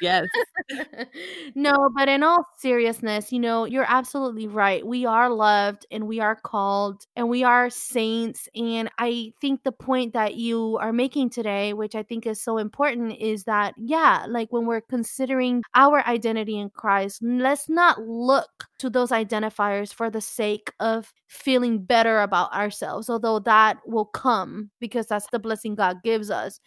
Yes. 0.00 0.26
No, 1.54 1.88
but 1.96 2.08
in 2.08 2.22
all 2.22 2.44
seriousness, 2.58 3.32
you 3.32 3.40
know, 3.40 3.64
you're 3.64 3.86
absolutely 3.88 4.46
right. 4.46 4.86
We 4.86 5.06
are 5.06 5.30
loved 5.30 5.86
and 5.90 6.06
we 6.06 6.20
are 6.20 6.36
called 6.36 7.02
and 7.16 7.28
we 7.28 7.42
are 7.42 7.70
saints. 7.70 8.48
And 8.54 8.90
I 8.98 9.32
think 9.40 9.62
the 9.64 9.72
point 9.72 10.12
that 10.12 10.34
you 10.36 10.76
are 10.80 10.92
making 10.92 11.30
today, 11.30 11.72
which 11.72 11.94
I 11.94 12.02
think 12.02 12.26
is 12.26 12.40
so 12.42 12.58
important, 12.58 13.16
is 13.18 13.44
that, 13.44 13.74
yeah, 13.78 14.26
like 14.28 14.48
when 14.52 14.66
we're 14.66 14.82
considering 14.82 15.62
our 15.74 16.06
identity 16.06 16.58
in 16.58 16.70
Christ, 16.70 17.20
let's 17.22 17.68
not 17.68 18.00
look 18.02 18.66
to 18.78 18.90
those 18.90 19.10
identifiers 19.10 19.92
for 19.92 20.10
the 20.10 20.20
sake 20.20 20.70
of 20.80 21.12
feeling 21.26 21.82
better 21.82 22.20
about 22.20 22.52
ourselves, 22.54 23.10
although 23.10 23.40
that 23.40 23.78
will 23.86 24.04
come 24.06 24.70
because 24.80 25.06
that's 25.06 25.26
the 25.32 25.38
blessing 25.38 25.74
God 25.74 25.96
gives 26.04 26.30
us 26.30 26.60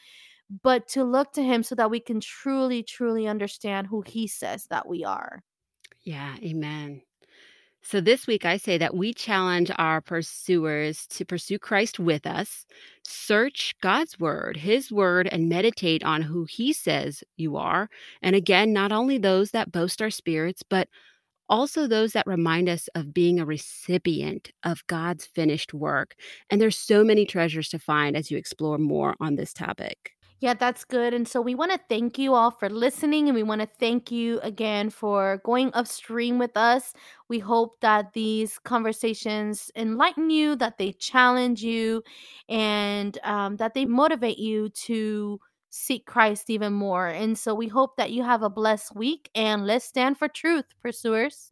but 0.63 0.87
to 0.89 1.03
look 1.03 1.31
to 1.33 1.43
him 1.43 1.63
so 1.63 1.75
that 1.75 1.89
we 1.89 1.99
can 1.99 2.19
truly, 2.19 2.83
truly 2.83 3.27
understand 3.27 3.87
who 3.87 4.01
he 4.01 4.27
says 4.27 4.67
that 4.69 4.87
we 4.87 5.03
are. 5.03 5.43
Yeah, 6.03 6.35
amen. 6.43 7.03
So 7.83 7.99
this 7.99 8.27
week, 8.27 8.45
I 8.45 8.57
say 8.57 8.77
that 8.77 8.95
we 8.95 9.11
challenge 9.11 9.71
our 9.77 10.01
pursuers 10.01 11.07
to 11.07 11.25
pursue 11.25 11.57
Christ 11.57 11.99
with 11.99 12.27
us, 12.27 12.65
search 13.07 13.73
God's 13.81 14.19
word, 14.19 14.55
his 14.57 14.91
word, 14.91 15.27
and 15.31 15.49
meditate 15.49 16.03
on 16.03 16.21
who 16.21 16.45
he 16.45 16.73
says 16.73 17.23
you 17.37 17.57
are. 17.57 17.89
And 18.21 18.35
again, 18.35 18.71
not 18.71 18.91
only 18.91 19.17
those 19.17 19.51
that 19.51 19.71
boast 19.71 19.99
our 20.01 20.11
spirits, 20.11 20.61
but 20.61 20.89
also 21.49 21.87
those 21.87 22.13
that 22.13 22.27
remind 22.27 22.69
us 22.69 22.87
of 22.93 23.13
being 23.13 23.39
a 23.39 23.45
recipient 23.45 24.51
of 24.63 24.85
God's 24.87 25.25
finished 25.25 25.73
work. 25.73 26.15
And 26.49 26.61
there's 26.61 26.77
so 26.77 27.03
many 27.03 27.25
treasures 27.25 27.67
to 27.69 27.79
find 27.79 28.15
as 28.15 28.29
you 28.29 28.37
explore 28.37 28.77
more 28.77 29.15
on 29.19 29.35
this 29.35 29.53
topic. 29.53 30.11
Yeah, 30.41 30.55
that's 30.55 30.83
good. 30.85 31.13
And 31.13 31.27
so 31.27 31.39
we 31.39 31.53
want 31.53 31.71
to 31.71 31.79
thank 31.87 32.17
you 32.17 32.33
all 32.33 32.49
for 32.49 32.67
listening 32.67 33.27
and 33.27 33.35
we 33.35 33.43
want 33.43 33.61
to 33.61 33.67
thank 33.79 34.11
you 34.11 34.39
again 34.41 34.89
for 34.89 35.39
going 35.45 35.69
upstream 35.75 36.39
with 36.39 36.57
us. 36.57 36.93
We 37.29 37.37
hope 37.39 37.79
that 37.81 38.13
these 38.13 38.57
conversations 38.57 39.69
enlighten 39.75 40.31
you, 40.31 40.55
that 40.55 40.79
they 40.79 40.93
challenge 40.93 41.61
you, 41.61 42.01
and 42.49 43.19
um, 43.23 43.57
that 43.57 43.75
they 43.75 43.85
motivate 43.85 44.39
you 44.39 44.69
to 44.87 45.39
seek 45.69 46.07
Christ 46.07 46.49
even 46.49 46.73
more. 46.73 47.05
And 47.07 47.37
so 47.37 47.53
we 47.53 47.67
hope 47.67 47.95
that 47.97 48.11
you 48.11 48.23
have 48.23 48.41
a 48.41 48.49
blessed 48.49 48.95
week 48.95 49.29
and 49.35 49.67
let's 49.67 49.85
stand 49.85 50.17
for 50.17 50.27
truth, 50.27 50.65
pursuers. 50.81 51.50